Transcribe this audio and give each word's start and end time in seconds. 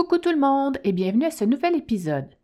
Coucou 0.00 0.16
tout 0.16 0.30
le 0.30 0.38
monde 0.38 0.78
et 0.82 0.92
bienvenue 0.92 1.26
à 1.26 1.30
ce 1.30 1.44
nouvel 1.44 1.76
épisode. 1.76 2.34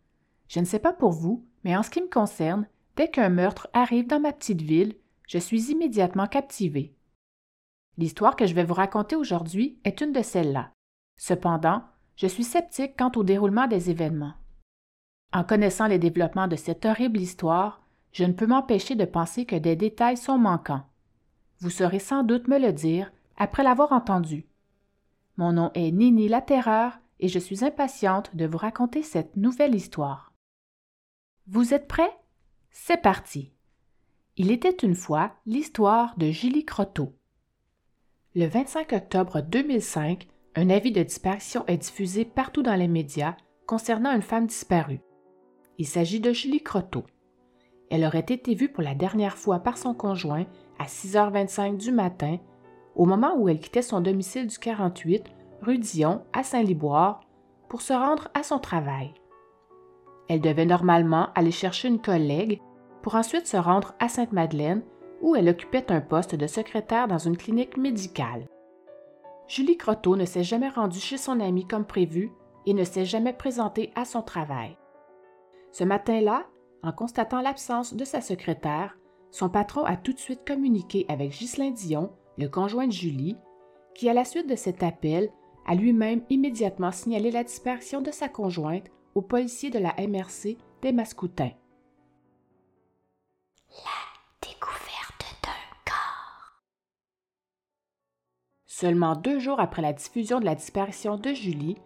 Je 0.47 0.61
ne 0.61 0.67
sais 0.67 0.79
pas 0.79 0.93
pour 0.93 1.13
vous, 1.13 1.43
mais 1.65 1.75
en 1.75 1.83
ce 1.83 1.89
qui 1.89 2.03
me 2.03 2.07
concerne, 2.07 2.67
dès 2.97 3.09
qu'un 3.09 3.31
meurtre 3.31 3.67
arrive 3.73 4.07
dans 4.07 4.21
ma 4.21 4.35
petite 4.35 4.61
ville, 4.61 4.95
je 5.27 5.39
suis 5.39 5.71
immédiatement 5.71 6.27
captivée. 6.27 6.95
L'histoire 7.97 8.37
que 8.37 8.45
je 8.45 8.53
vais 8.53 8.63
vous 8.63 8.75
raconter 8.75 9.17
aujourd'hui 9.17 9.79
est 9.85 10.03
une 10.03 10.13
de 10.13 10.21
celles-là. 10.21 10.71
Cependant, 11.17 11.83
je 12.17 12.27
suis 12.27 12.45
sceptique 12.45 12.95
quant 12.95 13.11
au 13.17 13.25
déroulement 13.25 13.69
des 13.69 13.89
événements. 13.89 14.35
En 15.33 15.43
connaissant 15.43 15.87
les 15.87 15.99
développements 15.99 16.49
de 16.49 16.57
cette 16.57 16.85
horrible 16.85 17.21
histoire, 17.21 17.81
je 18.13 18.25
ne 18.25 18.35
peux 18.35 18.47
m'empêcher 18.47 18.97
de 18.97 19.07
penser 19.07 19.47
que 19.47 19.57
des 19.57 19.77
détails 19.77 20.19
sont 20.19 20.37
manquants. 20.37 20.85
Vous 21.61 21.71
saurez 21.71 22.01
sans 22.01 22.23
doute 22.23 22.49
me 22.49 22.59
le 22.59 22.75
dire 22.75 23.11
après 23.39 23.63
l'avoir 23.63 23.93
entendu. 23.93 24.45
Mon 25.39 25.55
nom 25.55 25.71
est 25.73 25.91
Nini 25.91 26.29
la 26.29 26.43
Terreur 26.43 26.99
et 27.21 27.29
je 27.29 27.39
suis 27.39 27.65
impatiente 27.65 28.35
de 28.35 28.47
vous 28.47 28.59
raconter 28.59 29.03
cette 29.03 29.37
nouvelle 29.37 29.75
histoire. 29.75 30.33
Vous 31.47 31.75
êtes 31.75 31.89
prêts? 31.89 32.17
C'est 32.71 33.01
parti. 33.01 33.53
Il 34.37 34.51
était 34.51 34.77
une 34.83 34.95
fois 34.95 35.33
l'histoire 35.47 36.15
de 36.19 36.31
Julie 36.31 36.65
Croteau. 36.65 37.17
Le 38.35 38.47
25 38.47 38.93
octobre 38.93 39.41
2005, 39.41 40.29
un 40.57 40.71
avis 40.71 40.93
de 40.93 41.03
disparition 41.03 41.65
est 41.67 41.79
diffusé 41.79 42.25
partout 42.25 42.63
dans 42.63 42.75
les 42.75 42.89
médias 42.89 43.37
concernant 43.67 44.15
une 44.15 44.23
femme 44.23 44.47
disparue. 44.47 45.01
Il 45.79 45.87
s'agit 45.87 46.21
de 46.21 46.33
Julie 46.33 46.63
Croteau. 46.63 47.05
Elle 47.91 48.05
aurait 48.05 48.21
été 48.21 48.55
vue 48.55 48.69
pour 48.69 48.83
la 48.83 48.95
dernière 48.95 49.37
fois 49.37 49.61
par 49.61 49.79
son 49.79 49.95
conjoint 49.95 50.47
à 50.79 50.85
6h25 50.85 51.77
du 51.77 51.93
matin, 51.93 52.39
au 52.95 53.07
moment 53.07 53.37
où 53.37 53.49
elle 53.49 53.61
quittait 53.61 53.83
son 53.83 54.01
domicile 54.01 54.47
du 54.47 54.59
48, 54.59 55.25
rue 55.67 55.79
Dion, 55.79 56.23
à 56.33 56.45
Saint-Liboire, 56.45 57.21
pour 57.69 57.83
se 57.83 57.93
rendre 57.93 58.29
à 58.35 58.45
son 58.45 58.61
travail. 58.61 59.13
Elle 60.29 60.41
devait 60.41 60.65
normalement 60.65 61.29
aller 61.35 61.51
chercher 61.51 61.89
une 61.89 62.01
collègue 62.01 62.61
pour 63.03 63.17
ensuite 63.17 63.49
se 63.49 63.57
rendre 63.57 63.95
à 63.99 64.09
Sainte-Madeleine, 64.09 64.83
où 65.23 65.35
elle 65.35 65.49
occupait 65.49 65.91
un 65.91 66.01
poste 66.01 66.37
de 66.37 66.47
secrétaire 66.47 67.09
dans 67.09 67.19
une 67.19 67.37
clinique 67.37 67.77
médicale. 67.77 68.47
Julie 69.49 69.77
Croteau 69.77 70.15
ne 70.15 70.25
s'est 70.25 70.45
jamais 70.45 70.69
rendue 70.69 71.01
chez 71.01 71.17
son 71.17 71.41
amie 71.41 71.67
comme 71.67 71.85
prévu 71.85 72.31
et 72.67 72.75
ne 72.75 72.85
s'est 72.85 73.05
jamais 73.05 73.33
présentée 73.33 73.93
à 73.97 74.05
son 74.05 74.23
travail. 74.23 74.77
Ce 75.73 75.83
matin-là, 75.83 76.47
en 76.85 76.93
constatant 76.93 77.41
l'absence 77.41 77.95
de 77.95 78.05
sa 78.05 78.21
secrétaire, 78.21 78.97
son 79.33 79.49
patron 79.49 79.85
a 79.85 79.97
tout 79.97 80.13
de 80.13 80.19
suite 80.19 80.47
communiqué 80.47 81.07
avec 81.09 81.31
Ghislain 81.31 81.71
Dion, 81.71 82.13
le 82.39 82.49
conjoint 82.49 82.87
de 82.87 82.93
Julie, 82.93 83.37
qui, 83.95 84.09
à 84.09 84.15
la 84.15 84.25
suite 84.25 84.49
de 84.49 84.57
cet 84.57 84.83
appel, 84.83 85.31
a 85.67 85.75
lui-même 85.75 86.23
immédiatement 86.31 86.93
signalé 86.93 87.31
la 87.31 87.45
disparition 87.45 88.01
de 88.01 88.11
sa 88.11 88.29
conjointe 88.29 88.87
aux 89.15 89.23
policiers 89.23 89.71
de 89.71 89.79
la 89.79 89.95
MRC 89.99 90.57
des 90.83 90.93
Mascoutins. 90.93 91.53
La 93.71 94.49
découverte 94.49 95.37
d'un 95.43 95.91
corps. 95.91 96.63
Seulement 98.67 99.17
deux 99.17 99.39
jours 99.39 99.61
après 99.61 99.83
la 99.83 99.93
diffusion 99.93 100.41
de 100.41 100.45
la 100.45 100.55
disparition 100.55 101.17
de 101.17 101.33
Julie, 101.33 101.77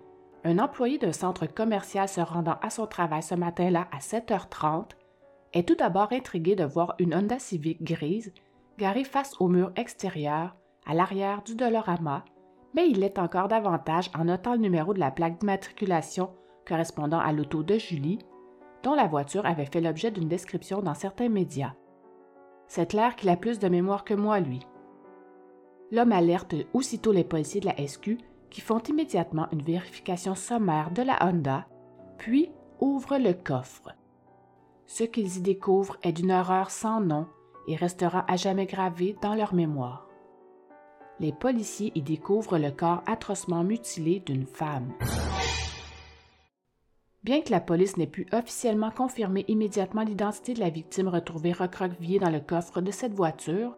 un 0.44 0.59
employé 0.59 0.98
d'un 0.98 1.12
centre 1.12 1.47
commercial 1.47 2.09
se 2.09 2.20
rendant 2.20 2.59
à 2.62 2.70
son 2.70 2.87
travail 2.87 3.22
ce 3.22 3.34
matin-là 3.34 3.89
à 3.92 3.98
7h30 3.98 4.91
est 5.53 5.67
tout 5.67 5.75
d'abord 5.75 6.12
intrigué 6.12 6.55
de 6.55 6.65
voir 6.65 6.94
une 6.98 7.15
Honda 7.15 7.38
Civic 7.38 7.82
grise 7.82 8.32
garée 8.78 9.05
face 9.05 9.34
au 9.41 9.49
mur 9.49 9.72
extérieur 9.76 10.56
à 10.87 10.94
l'arrière 10.94 11.43
du 11.43 11.55
Dolorama, 11.55 12.25
mais 12.75 12.88
il 12.88 13.00
l'est 13.00 13.19
encore 13.19 13.48
davantage 13.48 14.10
en 14.19 14.25
notant 14.25 14.53
le 14.53 14.60
numéro 14.60 14.94
de 14.94 15.00
la 15.00 15.10
plaque 15.10 15.38
d'immatriculation 15.38 16.31
correspondant 16.66 17.19
à 17.19 17.32
l'auto 17.32 17.62
de 17.62 17.78
Julie, 17.78 18.19
dont 18.82 18.94
la 18.94 19.06
voiture 19.06 19.47
avait 19.47 19.66
fait 19.66 19.81
l'objet 19.81 20.10
d'une 20.10 20.28
description 20.28 20.81
dans 20.81 20.94
certains 20.94 21.28
médias. 21.28 21.75
C'est 22.66 22.91
clair 22.91 23.16
qu'il 23.16 23.28
a 23.28 23.36
plus 23.36 23.58
de 23.58 23.69
mémoire 23.69 24.04
que 24.04 24.14
moi, 24.14 24.38
lui. 24.41 24.60
L'homme 25.91 26.12
alerte 26.12 26.54
aussitôt 26.72 27.12
les 27.12 27.25
policiers 27.25 27.60
de 27.60 27.66
la 27.66 27.86
SQ 27.86 28.19
qui 28.48 28.60
font 28.60 28.78
immédiatement 28.78 29.48
une 29.52 29.62
vérification 29.62 30.34
sommaire 30.34 30.91
de 30.92 31.02
la 31.02 31.19
Honda, 31.20 31.66
puis 32.19 32.50
ouvrent 32.81 33.19
le 33.19 33.32
coffre. 33.32 33.94
Ce 34.87 35.04
qu'ils 35.04 35.38
y 35.38 35.41
découvrent 35.41 35.97
est 36.02 36.12
d'une 36.12 36.32
horreur 36.32 36.70
sans 36.70 37.00
nom 37.00 37.26
et 37.69 37.76
restera 37.76 38.25
à 38.31 38.37
jamais 38.37 38.66
gravé 38.66 39.16
dans 39.22 39.34
leur 39.34 39.54
mémoire. 39.54 40.09
Les 41.20 41.32
policiers 41.32 41.92
y 41.94 42.00
découvrent 42.00 42.56
le 42.56 42.70
corps 42.70 43.03
atrocement 43.06 43.62
mutilé 43.62 44.20
d'une 44.20 44.47
femme. 44.47 44.91
Bien 47.22 47.42
que 47.42 47.50
la 47.50 47.60
police 47.60 47.98
n'ait 47.98 48.06
pu 48.06 48.26
officiellement 48.32 48.91
confirmer 48.91 49.44
immédiatement 49.47 50.03
l'identité 50.03 50.54
de 50.54 50.60
la 50.60 50.70
victime 50.70 51.08
retrouvée 51.08 51.53
recroquevillée 51.53 52.19
dans 52.19 52.31
le 52.31 52.41
coffre 52.41 52.81
de 52.81 52.91
cette 52.91 53.12
voiture, 53.12 53.76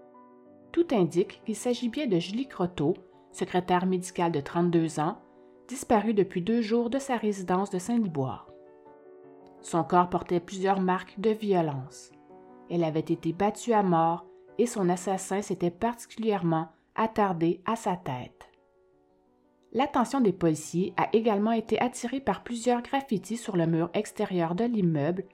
tout 0.71 0.87
indique 0.93 1.43
qu'il 1.45 1.57
s'agit 1.57 1.89
bien 1.89 2.07
de 2.07 2.21
Julie 2.21 2.47
Croteau, 2.47 2.95
secrétaire 3.33 3.87
médicale 3.87 4.31
de 4.31 4.41
32 4.41 5.01
ans, 5.01 5.19
disparue 5.67 6.15
depuis 6.15 6.43
deux 6.43 6.61
jours 6.61 6.91
de 6.91 7.01
sa 7.01 7.17
résidence 7.17 7.71
de 7.71 7.81
Saint-Liboire. 7.81 8.47
Son 9.63 9.83
corps 9.83 10.11
portait 10.11 10.39
plusieurs 10.39 10.81
marques 10.81 11.19
de 11.19 11.31
violence. 11.31 12.13
Elle 12.71 12.85
avait 12.85 13.01
été 13.01 13.33
battue 13.33 13.73
à 13.73 13.83
mort 13.83 14.27
et 14.59 14.67
son 14.67 14.89
assassin 14.89 15.43
s'était 15.43 15.73
particulièrement 15.73 16.69
attardé 16.95 17.61
à 17.65 17.77
sa 17.77 17.97
tête. 17.97 18.49
L'attention 19.73 20.21
des 20.21 20.33
policiers 20.33 20.93
a 20.97 21.09
également 21.15 21.53
été 21.53 21.81
attirée 21.81 22.21
par 22.21 22.43
plusieurs 22.43 22.83
graffitis 22.83 23.39
sur 23.39 23.57
le 23.57 23.67
mur 23.67 23.91
extérieur 23.95 24.55
de 24.55 24.65
l'immeuble, 24.65 25.25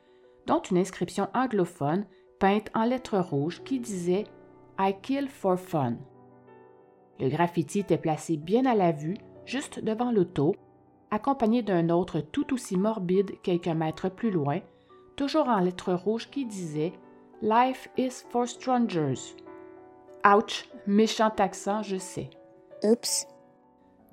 dont 0.46 0.60
une 0.60 0.78
inscription 0.78 1.28
anglophone 1.34 2.06
peinte 2.38 2.70
en 2.74 2.84
lettres 2.84 3.18
rouges 3.18 3.62
qui 3.64 3.80
disait 3.80 4.24
I 4.78 4.94
kill 5.02 5.28
for 5.28 5.58
fun. 5.58 5.96
Le 7.18 7.28
graffiti 7.28 7.80
était 7.80 7.98
placé 7.98 8.36
bien 8.36 8.64
à 8.64 8.76
la 8.76 8.92
vue, 8.92 9.16
juste 9.44 9.82
devant 9.82 10.12
l'auto, 10.12 10.54
accompagné 11.10 11.62
d'un 11.62 11.88
autre 11.88 12.20
tout 12.20 12.54
aussi 12.54 12.76
morbide 12.76 13.40
quelques 13.42 13.66
mètres 13.66 14.08
plus 14.08 14.30
loin, 14.30 14.60
toujours 15.16 15.48
en 15.48 15.58
lettres 15.58 15.94
rouges 15.94 16.30
qui 16.30 16.46
disait 16.46 16.92
Life 17.42 17.88
is 17.96 18.24
for 18.30 18.46
strangers. 18.46 19.34
Ouch, 20.28 20.68
méchant 20.86 21.32
accent, 21.38 21.82
je 21.82 21.96
sais. 21.96 22.30
Oups. 22.84 23.26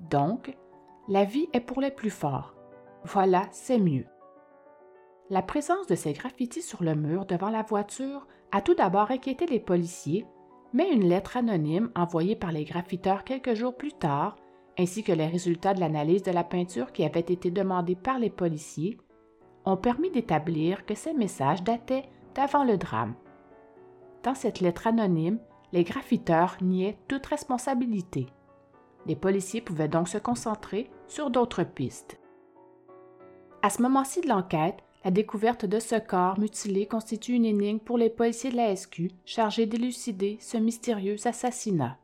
Donc, 0.00 0.56
la 1.08 1.24
vie 1.24 1.48
est 1.52 1.60
pour 1.60 1.80
les 1.80 1.90
plus 1.90 2.10
forts. 2.10 2.54
Voilà, 3.04 3.42
c'est 3.50 3.78
mieux. 3.78 4.06
La 5.30 5.42
présence 5.42 5.86
de 5.86 5.94
ces 5.94 6.12
graffitis 6.12 6.62
sur 6.62 6.82
le 6.82 6.94
mur 6.94 7.26
devant 7.26 7.50
la 7.50 7.62
voiture 7.62 8.26
a 8.52 8.62
tout 8.62 8.74
d'abord 8.74 9.10
inquiété 9.10 9.46
les 9.46 9.60
policiers 9.60 10.26
mais 10.76 10.92
une 10.92 11.08
lettre 11.08 11.38
anonyme 11.38 11.90
envoyée 11.94 12.36
par 12.36 12.52
les 12.52 12.64
graffiteurs 12.64 13.24
quelques 13.24 13.54
jours 13.54 13.74
plus 13.74 13.94
tard, 13.94 14.36
ainsi 14.78 15.02
que 15.02 15.12
les 15.12 15.26
résultats 15.26 15.72
de 15.72 15.80
l'analyse 15.80 16.22
de 16.22 16.32
la 16.32 16.44
peinture 16.44 16.92
qui 16.92 17.02
avait 17.02 17.20
été 17.20 17.50
demandée 17.50 17.96
par 17.96 18.18
les 18.18 18.28
policiers, 18.28 18.98
ont 19.64 19.78
permis 19.78 20.10
d'établir 20.10 20.84
que 20.84 20.94
ces 20.94 21.14
messages 21.14 21.62
dataient 21.62 22.04
d'avant 22.34 22.62
le 22.62 22.76
drame. 22.76 23.14
Dans 24.22 24.34
cette 24.34 24.60
lettre 24.60 24.86
anonyme, 24.86 25.38
les 25.76 25.84
graffiteurs 25.84 26.56
niaient 26.62 26.96
toute 27.06 27.26
responsabilité. 27.26 28.28
Les 29.04 29.14
policiers 29.14 29.60
pouvaient 29.60 29.88
donc 29.88 30.08
se 30.08 30.16
concentrer 30.16 30.88
sur 31.06 31.28
d'autres 31.28 31.64
pistes. 31.64 32.18
À 33.62 33.68
ce 33.68 33.82
moment-ci 33.82 34.22
de 34.22 34.28
l'enquête, 34.28 34.78
la 35.04 35.10
découverte 35.10 35.66
de 35.66 35.78
ce 35.78 35.96
corps 35.96 36.40
mutilé 36.40 36.86
constitue 36.86 37.34
une 37.34 37.44
énigme 37.44 37.78
pour 37.78 37.98
les 37.98 38.08
policiers 38.08 38.50
de 38.50 38.56
la 38.56 38.74
SQ 38.74 39.10
chargés 39.26 39.66
d'élucider 39.66 40.38
ce 40.40 40.56
mystérieux 40.56 41.16
assassinat. 41.26 41.98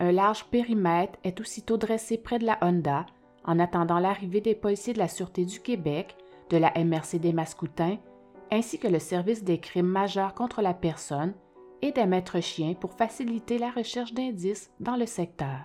Un 0.00 0.12
large 0.12 0.46
périmètre 0.46 1.18
est 1.24 1.42
aussitôt 1.42 1.76
dressé 1.76 2.16
près 2.16 2.38
de 2.38 2.46
la 2.46 2.56
Honda 2.62 3.04
en 3.44 3.58
attendant 3.58 3.98
l'arrivée 3.98 4.40
des 4.40 4.54
policiers 4.54 4.94
de 4.94 4.98
la 4.98 5.08
Sûreté 5.08 5.44
du 5.44 5.60
Québec, 5.60 6.16
de 6.48 6.56
la 6.56 6.72
MRC 6.82 7.18
des 7.18 7.34
Mascoutins, 7.34 7.98
ainsi 8.50 8.78
que 8.78 8.88
le 8.88 9.00
service 9.00 9.44
des 9.44 9.60
crimes 9.60 9.86
majeurs 9.86 10.32
contre 10.32 10.62
la 10.62 10.72
personne 10.72 11.34
et 11.82 11.92
des 11.92 12.06
maîtres 12.06 12.40
chiens 12.40 12.74
pour 12.74 12.92
faciliter 12.92 13.58
la 13.58 13.70
recherche 13.70 14.12
d'indices 14.12 14.70
dans 14.80 14.96
le 14.96 15.06
secteur. 15.06 15.60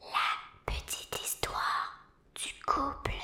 La 0.00 0.72
petite 0.72 1.20
histoire 1.22 2.08
du 2.34 2.52
couple. 2.66 3.14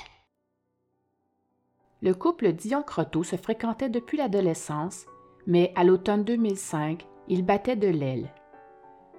Le 2.01 2.13
couple 2.13 2.53
Dion-Croteau 2.53 3.23
se 3.23 3.35
fréquentait 3.35 3.89
depuis 3.89 4.17
l'adolescence, 4.17 5.05
mais 5.45 5.71
à 5.75 5.83
l'automne 5.83 6.23
2005, 6.23 7.05
ils 7.27 7.45
battaient 7.45 7.75
de 7.75 7.87
l'aile. 7.87 8.33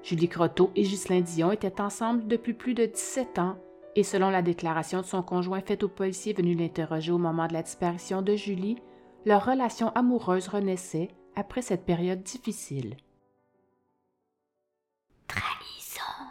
Julie 0.02 0.28
Croteau 0.28 0.72
et 0.74 0.82
Ghislain 0.82 1.20
Dion 1.20 1.52
étaient 1.52 1.80
ensemble 1.80 2.26
depuis 2.26 2.54
plus 2.54 2.74
de 2.74 2.86
17 2.86 3.38
ans 3.38 3.56
et 3.94 4.02
selon 4.02 4.30
la 4.30 4.42
déclaration 4.42 5.00
de 5.00 5.06
son 5.06 5.22
conjoint 5.22 5.60
faite 5.60 5.82
aux 5.82 5.88
policiers 5.88 6.32
venus 6.32 6.58
l'interroger 6.58 7.12
au 7.12 7.18
moment 7.18 7.46
de 7.46 7.52
la 7.52 7.62
disparition 7.62 8.22
de 8.22 8.34
Julie, 8.34 8.78
leur 9.26 9.44
relation 9.44 9.90
amoureuse 9.90 10.48
renaissait 10.48 11.08
après 11.36 11.62
cette 11.62 11.84
période 11.84 12.22
difficile. 12.22 12.96
Trahison. 15.28 16.30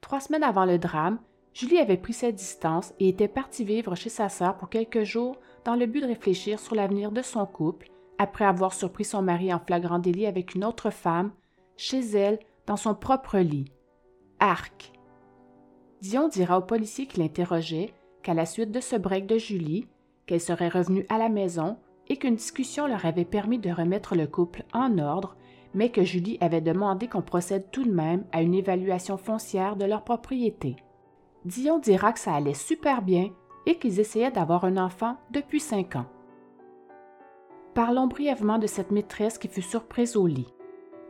Trois 0.00 0.20
semaines 0.20 0.44
avant 0.44 0.64
le 0.64 0.78
drame, 0.78 1.18
Julie 1.54 1.78
avait 1.78 1.98
pris 1.98 2.14
sa 2.14 2.32
distance 2.32 2.94
et 2.98 3.08
était 3.08 3.28
partie 3.28 3.64
vivre 3.64 3.94
chez 3.94 4.08
sa 4.08 4.28
sœur 4.28 4.56
pour 4.56 4.70
quelques 4.70 5.02
jours 5.02 5.36
dans 5.64 5.76
le 5.76 5.86
but 5.86 6.00
de 6.00 6.06
réfléchir 6.06 6.58
sur 6.58 6.74
l'avenir 6.74 7.12
de 7.12 7.22
son 7.22 7.44
couple, 7.46 7.90
après 8.18 8.44
avoir 8.44 8.72
surpris 8.72 9.04
son 9.04 9.22
mari 9.22 9.52
en 9.52 9.58
flagrant 9.58 9.98
délit 9.98 10.26
avec 10.26 10.54
une 10.54 10.64
autre 10.64 10.90
femme, 10.90 11.32
chez 11.76 12.00
elle, 12.00 12.38
dans 12.66 12.76
son 12.76 12.94
propre 12.94 13.38
lit. 13.38 13.70
Arc. 14.38 14.92
Dion 16.00 16.28
dira 16.28 16.58
au 16.58 16.62
policier 16.62 17.06
qui 17.06 17.20
l'interrogeait 17.20 17.92
qu'à 18.22 18.34
la 18.34 18.46
suite 18.46 18.70
de 18.70 18.80
ce 18.80 18.96
break 18.96 19.26
de 19.26 19.38
Julie, 19.38 19.88
qu'elle 20.26 20.40
serait 20.40 20.68
revenue 20.68 21.06
à 21.08 21.18
la 21.18 21.28
maison 21.28 21.76
qu'une 22.16 22.36
discussion 22.36 22.86
leur 22.86 23.04
avait 23.06 23.24
permis 23.24 23.58
de 23.58 23.70
remettre 23.70 24.14
le 24.14 24.26
couple 24.26 24.64
en 24.72 24.98
ordre, 24.98 25.36
mais 25.74 25.90
que 25.90 26.02
Julie 26.02 26.38
avait 26.40 26.60
demandé 26.60 27.08
qu'on 27.08 27.22
procède 27.22 27.70
tout 27.70 27.84
de 27.84 27.92
même 27.92 28.24
à 28.32 28.42
une 28.42 28.54
évaluation 28.54 29.16
foncière 29.16 29.76
de 29.76 29.84
leur 29.84 30.02
propriété. 30.02 30.76
Dion 31.44 31.78
dira 31.78 32.12
que 32.12 32.20
ça 32.20 32.34
allait 32.34 32.54
super 32.54 33.02
bien 33.02 33.30
et 33.66 33.78
qu'ils 33.78 34.00
essayaient 34.00 34.30
d'avoir 34.30 34.64
un 34.64 34.76
enfant 34.76 35.16
depuis 35.30 35.60
cinq 35.60 35.96
ans. 35.96 36.06
Parlons 37.74 38.06
brièvement 38.06 38.58
de 38.58 38.66
cette 38.66 38.90
maîtresse 38.90 39.38
qui 39.38 39.48
fut 39.48 39.62
surprise 39.62 40.16
au 40.16 40.26
lit. 40.26 40.52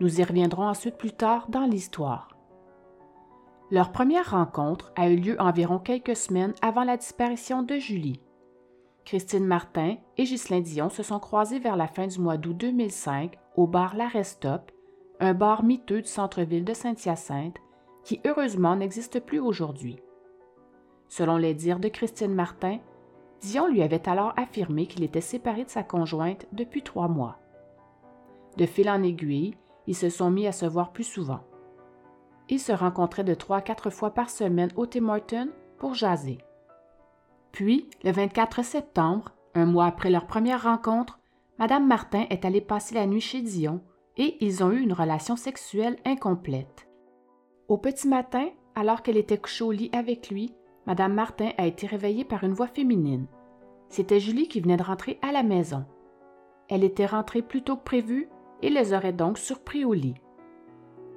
Nous 0.00 0.20
y 0.20 0.24
reviendrons 0.24 0.68
ensuite 0.68 0.96
plus 0.96 1.12
tard 1.12 1.46
dans 1.48 1.66
l'histoire. 1.66 2.28
Leur 3.70 3.90
première 3.90 4.30
rencontre 4.32 4.92
a 4.96 5.08
eu 5.08 5.16
lieu 5.16 5.40
environ 5.40 5.78
quelques 5.78 6.16
semaines 6.16 6.54
avant 6.60 6.84
la 6.84 6.96
disparition 6.96 7.62
de 7.62 7.76
Julie. 7.76 8.20
Christine 9.04 9.46
Martin 9.46 9.96
et 10.16 10.24
Ghislain 10.24 10.60
Dion 10.60 10.88
se 10.88 11.02
sont 11.02 11.18
croisés 11.18 11.58
vers 11.58 11.76
la 11.76 11.88
fin 11.88 12.06
du 12.06 12.20
mois 12.20 12.36
d'août 12.36 12.56
2005 12.56 13.36
au 13.56 13.66
bar 13.66 13.96
L'Arrestop, 13.96 14.70
un 15.20 15.34
bar 15.34 15.64
miteux 15.64 16.02
du 16.02 16.08
centre-ville 16.08 16.64
de 16.64 16.72
Saint-Hyacinthe 16.72 17.58
qui 18.04 18.20
heureusement 18.24 18.76
n'existe 18.76 19.20
plus 19.20 19.38
aujourd'hui. 19.40 19.98
Selon 21.08 21.36
les 21.36 21.54
dires 21.54 21.78
de 21.78 21.88
Christine 21.88 22.34
Martin, 22.34 22.78
Dion 23.40 23.66
lui 23.66 23.82
avait 23.82 24.08
alors 24.08 24.32
affirmé 24.36 24.86
qu'il 24.86 25.02
était 25.02 25.20
séparé 25.20 25.64
de 25.64 25.70
sa 25.70 25.82
conjointe 25.82 26.46
depuis 26.52 26.82
trois 26.82 27.08
mois. 27.08 27.38
De 28.56 28.66
fil 28.66 28.88
en 28.88 29.02
aiguille, 29.02 29.56
ils 29.86 29.96
se 29.96 30.10
sont 30.10 30.30
mis 30.30 30.46
à 30.46 30.52
se 30.52 30.66
voir 30.66 30.92
plus 30.92 31.04
souvent. 31.04 31.40
Ils 32.48 32.60
se 32.60 32.72
rencontraient 32.72 33.24
de 33.24 33.34
trois 33.34 33.58
à 33.58 33.62
quatre 33.62 33.90
fois 33.90 34.12
par 34.12 34.30
semaine 34.30 34.70
au 34.76 34.86
Tim 34.86 35.08
Hortons 35.08 35.48
pour 35.78 35.94
jaser. 35.94 36.38
Puis, 37.52 37.88
le 38.02 38.10
24 38.12 38.64
septembre, 38.64 39.32
un 39.54 39.66
mois 39.66 39.86
après 39.86 40.10
leur 40.10 40.26
première 40.26 40.62
rencontre, 40.62 41.20
Madame 41.58 41.86
Martin 41.86 42.24
est 42.30 42.44
allée 42.44 42.62
passer 42.62 42.94
la 42.94 43.06
nuit 43.06 43.20
chez 43.20 43.42
Dion 43.42 43.82
et 44.16 44.36
ils 44.44 44.64
ont 44.64 44.70
eu 44.70 44.80
une 44.80 44.94
relation 44.94 45.36
sexuelle 45.36 45.96
incomplète. 46.04 46.88
Au 47.68 47.76
petit 47.76 48.08
matin, 48.08 48.48
alors 48.74 49.02
qu'elle 49.02 49.18
était 49.18 49.38
couchée 49.38 49.64
au 49.64 49.70
lit 49.70 49.90
avec 49.92 50.30
lui, 50.30 50.54
Madame 50.86 51.12
Martin 51.12 51.50
a 51.58 51.66
été 51.66 51.86
réveillée 51.86 52.24
par 52.24 52.42
une 52.42 52.54
voix 52.54 52.66
féminine. 52.66 53.26
C'était 53.88 54.20
Julie 54.20 54.48
qui 54.48 54.60
venait 54.60 54.78
de 54.78 54.82
rentrer 54.82 55.18
à 55.22 55.30
la 55.30 55.42
maison. 55.42 55.84
Elle 56.68 56.84
était 56.84 57.06
rentrée 57.06 57.42
plus 57.42 57.62
tôt 57.62 57.76
que 57.76 57.84
prévu 57.84 58.28
et 58.62 58.70
les 58.70 58.94
aurait 58.94 59.12
donc 59.12 59.36
surpris 59.36 59.84
au 59.84 59.92
lit. 59.92 60.14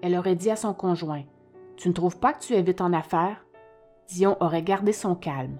Elle 0.01 0.17
aurait 0.17 0.35
dit 0.35 0.51
à 0.51 0.57
son 0.57 0.73
conjoint 0.73 1.23
Tu 1.77 1.87
ne 1.87 1.93
trouves 1.93 2.19
pas 2.19 2.33
que 2.33 2.41
tu 2.41 2.53
es 2.53 2.61
vite 2.61 2.81
en 2.81 2.91
affaires 2.91 3.45
Dion 4.09 4.37
aurait 4.41 4.61
gardé 4.61 4.91
son 4.91 5.15
calme. 5.15 5.57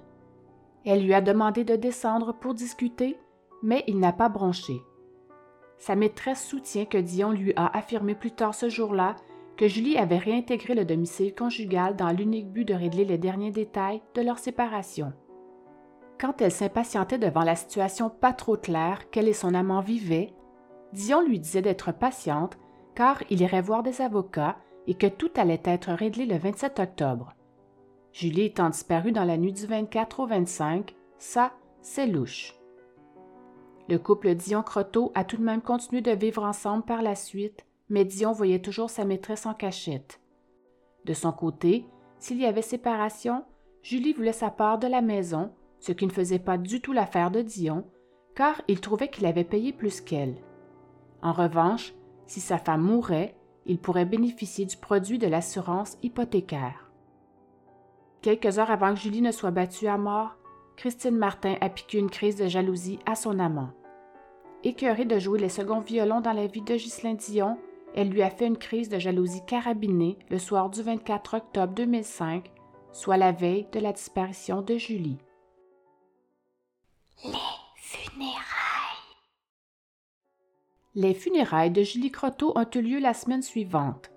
Elle 0.85 1.03
lui 1.03 1.13
a 1.13 1.21
demandé 1.21 1.63
de 1.63 1.75
descendre 1.75 2.33
pour 2.33 2.53
discuter, 2.53 3.17
mais 3.63 3.83
il 3.87 3.99
n'a 3.99 4.13
pas 4.13 4.29
bronché. 4.29 4.81
Sa 5.77 5.95
maîtresse 5.95 6.45
soutient 6.45 6.85
que 6.85 6.97
Dion 6.97 7.31
lui 7.31 7.53
a 7.55 7.75
affirmé 7.75 8.15
plus 8.15 8.31
tard 8.31 8.53
ce 8.53 8.69
jour-là 8.69 9.15
que 9.57 9.67
Julie 9.67 9.97
avait 9.97 10.17
réintégré 10.17 10.75
le 10.75 10.85
domicile 10.85 11.33
conjugal 11.33 11.95
dans 11.95 12.11
l'unique 12.11 12.51
but 12.51 12.65
de 12.65 12.73
régler 12.73 13.05
les 13.05 13.17
derniers 13.17 13.51
détails 13.51 14.01
de 14.13 14.21
leur 14.21 14.37
séparation. 14.37 15.13
Quand 16.19 16.41
elle 16.41 16.51
s'impatientait 16.51 17.17
devant 17.17 17.43
la 17.43 17.55
situation 17.55 18.09
pas 18.09 18.33
trop 18.33 18.57
claire 18.57 19.09
qu'elle 19.09 19.27
et 19.27 19.33
son 19.33 19.53
amant 19.53 19.81
vivaient, 19.81 20.33
Dion 20.93 21.21
lui 21.21 21.39
disait 21.39 21.61
d'être 21.61 21.91
patiente 21.91 22.57
car 22.95 23.21
il 23.29 23.41
irait 23.41 23.61
voir 23.61 23.83
des 23.83 24.01
avocats 24.01 24.57
et 24.87 24.93
que 24.93 25.07
tout 25.07 25.31
allait 25.35 25.61
être 25.65 25.91
réglé 25.91 26.25
le 26.25 26.37
27 26.37 26.79
octobre. 26.79 27.33
Julie 28.15 28.43
étant 28.43 28.69
disparue 28.69 29.11
dans 29.11 29.25
la 29.25 29.35
nuit 29.35 29.51
du 29.51 29.65
24 29.65 30.21
au 30.21 30.25
25, 30.25 30.95
ça, 31.17 31.51
c'est 31.81 32.07
louche. 32.07 32.55
Le 33.89 33.97
couple 33.97 34.35
Dion-Croteau 34.35 35.11
a 35.15 35.25
tout 35.25 35.35
de 35.35 35.43
même 35.43 35.61
continué 35.61 36.01
de 36.01 36.11
vivre 36.11 36.41
ensemble 36.41 36.85
par 36.85 37.01
la 37.01 37.15
suite, 37.15 37.65
mais 37.89 38.05
Dion 38.05 38.31
voyait 38.31 38.61
toujours 38.61 38.89
sa 38.89 39.03
maîtresse 39.03 39.45
en 39.45 39.53
cachette. 39.53 40.21
De 41.03 41.13
son 41.13 41.33
côté, 41.33 41.87
s'il 42.17 42.37
y 42.37 42.45
avait 42.45 42.61
séparation, 42.61 43.43
Julie 43.81 44.13
voulait 44.13 44.31
sa 44.31 44.49
part 44.49 44.79
de 44.79 44.87
la 44.87 45.01
maison, 45.01 45.51
ce 45.81 45.91
qui 45.91 46.07
ne 46.07 46.13
faisait 46.13 46.39
pas 46.39 46.57
du 46.57 46.79
tout 46.79 46.93
l'affaire 46.93 47.31
de 47.31 47.41
Dion, 47.41 47.85
car 48.33 48.61
il 48.69 48.79
trouvait 48.79 49.09
qu'il 49.09 49.25
avait 49.25 49.43
payé 49.43 49.73
plus 49.73 49.99
qu'elle. 49.99 50.37
En 51.21 51.33
revanche, 51.33 51.93
si 52.27 52.39
sa 52.39 52.59
femme 52.59 52.81
mourait, 52.81 53.35
il 53.65 53.77
pourrait 53.77 54.05
bénéficier 54.05 54.65
du 54.65 54.77
produit 54.77 55.19
de 55.19 55.27
l'assurance 55.27 55.97
hypothécaire. 56.01 56.84
Quelques 58.25 58.57
heures 58.57 58.71
avant 58.71 58.95
que 58.95 58.99
Julie 58.99 59.21
ne 59.21 59.29
soit 59.29 59.51
battue 59.51 59.85
à 59.85 59.99
mort, 59.99 60.35
Christine 60.77 61.15
Martin 61.15 61.57
a 61.61 61.69
piqué 61.69 61.99
une 61.99 62.09
crise 62.09 62.35
de 62.35 62.47
jalousie 62.47 62.97
à 63.05 63.13
son 63.13 63.37
amant. 63.37 63.69
Écœurée 64.63 65.05
de 65.05 65.19
jouer 65.19 65.37
les 65.37 65.47
seconds 65.47 65.81
violons 65.81 66.21
dans 66.21 66.33
la 66.33 66.47
vie 66.47 66.63
de 66.63 66.73
Ghislain 66.73 67.13
Dion, 67.13 67.59
elle 67.93 68.09
lui 68.09 68.23
a 68.23 68.31
fait 68.31 68.47
une 68.47 68.57
crise 68.57 68.89
de 68.89 68.97
jalousie 68.97 69.45
carabinée 69.45 70.17
le 70.31 70.39
soir 70.39 70.71
du 70.71 70.81
24 70.81 71.37
octobre 71.37 71.75
2005, 71.75 72.51
soit 72.91 73.17
la 73.17 73.31
veille 73.31 73.67
de 73.71 73.79
la 73.79 73.93
disparition 73.93 74.63
de 74.63 74.75
Julie. 74.75 75.19
Les 77.25 77.31
funérailles. 77.75 78.41
Les 80.95 81.13
funérailles 81.13 81.69
de 81.69 81.83
Julie 81.83 82.09
Croteau 82.09 82.53
ont 82.55 82.69
eu 82.73 82.81
lieu 82.81 82.97
la 82.97 83.13
semaine 83.13 83.43
suivante. 83.43 84.09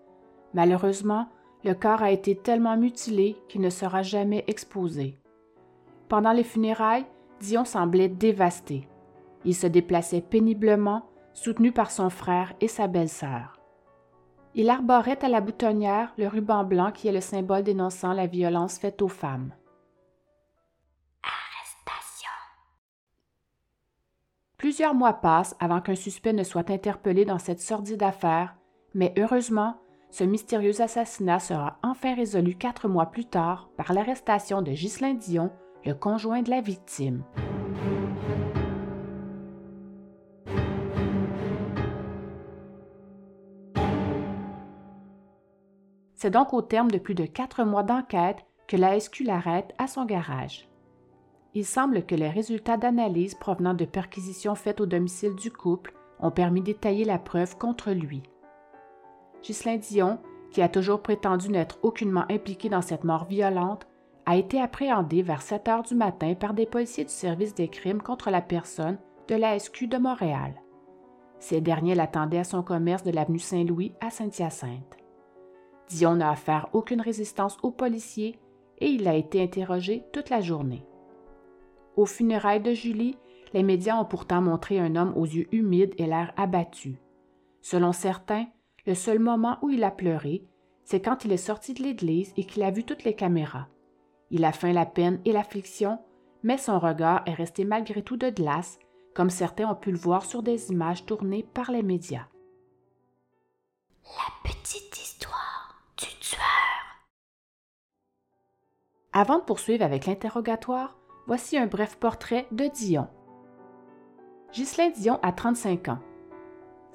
Malheureusement, 0.54 1.28
le 1.64 1.74
corps 1.74 2.02
a 2.02 2.10
été 2.10 2.36
tellement 2.36 2.76
mutilé 2.76 3.36
qu'il 3.48 3.60
ne 3.60 3.70
sera 3.70 4.02
jamais 4.02 4.44
exposé. 4.46 5.18
Pendant 6.08 6.32
les 6.32 6.44
funérailles, 6.44 7.06
Dion 7.40 7.64
semblait 7.64 8.08
dévasté. 8.08 8.88
Il 9.44 9.54
se 9.54 9.66
déplaçait 9.66 10.20
péniblement, 10.20 11.06
soutenu 11.34 11.72
par 11.72 11.90
son 11.90 12.10
frère 12.10 12.52
et 12.60 12.68
sa 12.68 12.86
belle-sœur. 12.86 13.58
Il 14.54 14.70
arborait 14.70 15.24
à 15.24 15.28
la 15.28 15.40
boutonnière 15.40 16.12
le 16.18 16.26
ruban 16.26 16.64
blanc 16.64 16.90
qui 16.90 17.06
est 17.06 17.12
le 17.12 17.20
symbole 17.20 17.62
dénonçant 17.62 18.12
la 18.12 18.26
violence 18.26 18.78
faite 18.78 19.02
aux 19.02 19.08
femmes. 19.08 19.52
Arrestation. 21.22 22.30
Plusieurs 24.56 24.94
mois 24.94 25.12
passent 25.12 25.54
avant 25.60 25.80
qu'un 25.80 25.94
suspect 25.94 26.32
ne 26.32 26.42
soit 26.42 26.70
interpellé 26.70 27.24
dans 27.24 27.38
cette 27.38 27.60
sordide 27.60 28.02
affaire, 28.02 28.56
mais 28.94 29.14
heureusement, 29.16 29.76
ce 30.10 30.24
mystérieux 30.24 30.80
assassinat 30.80 31.38
sera 31.38 31.78
enfin 31.82 32.14
résolu 32.14 32.54
quatre 32.54 32.88
mois 32.88 33.06
plus 33.06 33.26
tard 33.26 33.68
par 33.76 33.92
l'arrestation 33.92 34.62
de 34.62 34.72
Ghislain 34.72 35.14
Dion, 35.14 35.50
le 35.84 35.94
conjoint 35.94 36.42
de 36.42 36.50
la 36.50 36.60
victime. 36.60 37.22
C'est 46.14 46.30
donc 46.30 46.52
au 46.52 46.62
terme 46.62 46.90
de 46.90 46.98
plus 46.98 47.14
de 47.14 47.26
quatre 47.26 47.62
mois 47.62 47.84
d'enquête 47.84 48.44
que 48.66 48.76
la 48.76 48.98
SQ 48.98 49.22
l'arrête 49.24 49.72
à 49.78 49.86
son 49.86 50.04
garage. 50.04 50.68
Il 51.54 51.64
semble 51.64 52.04
que 52.04 52.14
les 52.14 52.28
résultats 52.28 52.76
d'analyse 52.76 53.34
provenant 53.34 53.72
de 53.74 53.84
perquisitions 53.84 54.54
faites 54.54 54.80
au 54.80 54.86
domicile 54.86 55.34
du 55.36 55.50
couple 55.50 55.94
ont 56.18 56.30
permis 56.30 56.60
d'étayer 56.60 57.04
la 57.04 57.18
preuve 57.18 57.56
contre 57.56 57.92
lui. 57.92 58.22
Ghislain 59.42 59.76
Dion, 59.76 60.18
qui 60.50 60.62
a 60.62 60.68
toujours 60.68 61.02
prétendu 61.02 61.50
n'être 61.50 61.78
aucunement 61.82 62.24
impliqué 62.30 62.68
dans 62.68 62.82
cette 62.82 63.04
mort 63.04 63.24
violente, 63.24 63.86
a 64.26 64.36
été 64.36 64.60
appréhendé 64.60 65.22
vers 65.22 65.42
7 65.42 65.68
heures 65.68 65.82
du 65.82 65.94
matin 65.94 66.34
par 66.34 66.52
des 66.52 66.66
policiers 66.66 67.04
du 67.04 67.10
service 67.10 67.54
des 67.54 67.68
crimes 67.68 68.02
contre 68.02 68.30
la 68.30 68.42
personne 68.42 68.98
de 69.28 69.34
la 69.34 69.58
SQ 69.58 69.84
de 69.88 69.96
Montréal. 69.96 70.54
Ces 71.38 71.60
derniers 71.60 71.94
l'attendaient 71.94 72.38
à 72.38 72.44
son 72.44 72.62
commerce 72.62 73.04
de 73.04 73.10
l'avenue 73.10 73.38
Saint-Louis 73.38 73.94
à 74.00 74.10
Saint-Hyacinthe. 74.10 74.96
Dion 75.88 76.16
n'a 76.16 76.32
offert 76.32 76.68
aucune 76.72 77.00
résistance 77.00 77.56
aux 77.62 77.70
policiers 77.70 78.38
et 78.78 78.88
il 78.88 79.08
a 79.08 79.14
été 79.14 79.42
interrogé 79.42 80.04
toute 80.12 80.30
la 80.30 80.40
journée. 80.40 80.84
Au 81.96 82.04
funérailles 82.06 82.62
de 82.62 82.72
Julie, 82.72 83.16
les 83.54 83.62
médias 83.62 83.98
ont 83.98 84.04
pourtant 84.04 84.42
montré 84.42 84.78
un 84.78 84.94
homme 84.94 85.14
aux 85.16 85.24
yeux 85.24 85.48
humides 85.52 85.94
et 85.96 86.06
l'air 86.06 86.32
abattu. 86.36 87.00
Selon 87.62 87.92
certains, 87.92 88.46
le 88.88 88.94
seul 88.94 89.18
moment 89.18 89.58
où 89.60 89.68
il 89.68 89.84
a 89.84 89.90
pleuré, 89.90 90.46
c'est 90.82 91.02
quand 91.02 91.26
il 91.26 91.32
est 91.32 91.36
sorti 91.36 91.74
de 91.74 91.82
l'église 91.82 92.32
et 92.38 92.44
qu'il 92.44 92.62
a 92.62 92.70
vu 92.70 92.84
toutes 92.84 93.04
les 93.04 93.14
caméras. 93.14 93.68
Il 94.30 94.46
a 94.46 94.52
feint 94.52 94.72
la 94.72 94.86
peine 94.86 95.20
et 95.26 95.32
l'affliction, 95.32 95.98
mais 96.42 96.56
son 96.56 96.78
regard 96.78 97.22
est 97.26 97.34
resté 97.34 97.66
malgré 97.66 98.02
tout 98.02 98.16
de 98.16 98.30
glace, 98.30 98.78
comme 99.14 99.28
certains 99.28 99.70
ont 99.70 99.74
pu 99.74 99.90
le 99.90 99.98
voir 99.98 100.24
sur 100.24 100.42
des 100.42 100.72
images 100.72 101.04
tournées 101.04 101.46
par 101.52 101.70
les 101.70 101.82
médias. 101.82 102.28
La 104.04 104.50
petite 104.50 104.96
histoire 104.96 105.82
du 105.98 106.06
tueur. 106.20 106.40
Avant 109.12 109.38
de 109.38 109.44
poursuivre 109.44 109.84
avec 109.84 110.06
l'interrogatoire, 110.06 110.96
voici 111.26 111.58
un 111.58 111.66
bref 111.66 111.96
portrait 111.96 112.46
de 112.52 112.64
Dion. 112.68 113.08
Ghislain 114.54 114.88
Dion 114.88 115.18
a 115.22 115.32
35 115.32 115.88
ans. 115.88 115.98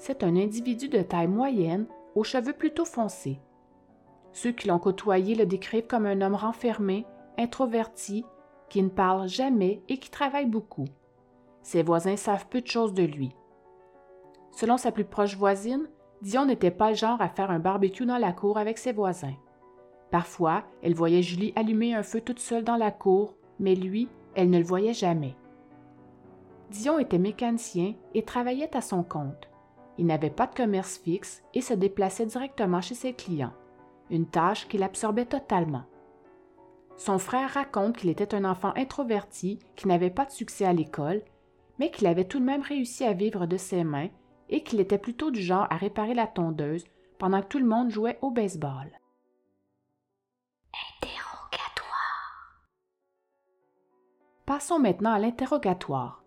C'est 0.06 0.26
un 0.26 0.36
individu 0.36 0.90
de 0.90 1.02
taille 1.02 1.30
moyenne, 1.30 1.86
aux 2.14 2.26
cheveux 2.26 2.52
plutôt 2.52 2.84
foncés. 2.84 3.40
Ceux 4.34 4.52
qui 4.52 4.68
l'ont 4.68 4.78
côtoyé 4.78 5.34
le 5.34 5.46
décrivent 5.46 5.88
comme 5.88 6.06
un 6.06 6.20
homme 6.20 6.36
renfermé, 6.36 7.06
introverti, 7.38 8.26
qui 8.68 8.84
ne 8.84 8.90
parle 8.90 9.30
jamais 9.30 9.82
et 9.88 10.00
qui 10.00 10.12
travaille 10.12 10.48
beaucoup. 10.48 10.90
Ses 11.62 11.84
voisins 11.84 12.18
savent 12.18 12.48
peu 12.50 12.60
de 12.60 12.68
choses 12.68 12.94
de 12.94 13.04
lui. 13.04 13.34
Selon 14.52 14.76
sa 14.76 14.92
plus 14.92 15.06
proche 15.06 15.38
voisine, 15.38 15.88
Dion 16.22 16.48
n'était 16.48 16.70
pas 16.70 16.90
le 16.90 16.98
genre 16.98 17.22
à 17.22 17.30
faire 17.30 17.50
un 17.50 17.60
barbecue 17.60 18.06
dans 18.06 18.18
la 18.18 18.34
cour 18.34 18.58
avec 18.58 18.80
ses 18.80 18.92
voisins. 18.92 19.38
Parfois, 20.12 20.66
elle 20.82 20.96
voyait 20.96 21.24
Julie 21.24 21.54
allumer 21.56 21.96
un 21.96 22.04
feu 22.04 22.20
toute 22.20 22.40
seule 22.40 22.66
dans 22.66 22.76
la 22.76 22.92
cour, 22.92 23.36
mais 23.58 23.74
lui, 23.74 24.10
elle 24.36 24.50
ne 24.50 24.58
le 24.58 24.66
voyait 24.66 24.94
jamais. 24.94 25.38
Dion 26.72 27.00
était 27.00 27.20
mécanicien 27.20 27.94
et 28.14 28.24
travaillait 28.24 28.76
à 28.76 28.82
son 28.82 29.02
compte. 29.04 29.53
Il 29.98 30.06
n'avait 30.06 30.30
pas 30.30 30.48
de 30.48 30.56
commerce 30.56 30.98
fixe 30.98 31.44
et 31.54 31.62
se 31.62 31.74
déplaçait 31.74 32.26
directement 32.26 32.82
chez 32.82 32.96
ses 32.96 33.14
clients, 33.14 33.54
une 34.10 34.28
tâche 34.28 34.68
qu'il 34.68 34.84
absorbait 34.84 35.26
totalement. 35.26 35.84
Son 36.98 37.20
frère 37.20 37.52
raconte 37.52 37.98
qu'il 37.98 38.10
était 38.10 38.36
un 38.36 38.46
enfant 38.46 38.74
introverti 38.76 39.60
qui 39.76 39.88
n'avait 39.88 40.10
pas 40.10 40.26
de 40.26 40.32
succès 40.32 40.66
à 40.66 40.74
l'école, 40.74 41.22
mais 41.80 41.92
qu'il 41.92 42.08
avait 42.08 42.26
tout 42.26 42.40
de 42.40 42.46
même 42.46 42.62
réussi 42.62 43.04
à 43.04 43.14
vivre 43.14 43.46
de 43.46 43.58
ses 43.58 43.84
mains 43.84 44.10
et 44.50 44.64
qu'il 44.64 44.80
était 44.80 44.98
plutôt 44.98 45.32
du 45.32 45.42
genre 45.42 45.68
à 45.70 45.78
réparer 45.78 46.14
la 46.14 46.28
tondeuse 46.28 46.86
pendant 47.18 47.42
que 47.42 47.48
tout 47.48 47.60
le 47.60 47.66
monde 47.66 47.90
jouait 47.90 48.20
au 48.22 48.32
baseball. 48.32 49.00
Interrogatoire. 51.02 52.58
Passons 54.46 54.80
maintenant 54.80 55.14
à 55.14 55.20
l'interrogatoire. 55.20 56.23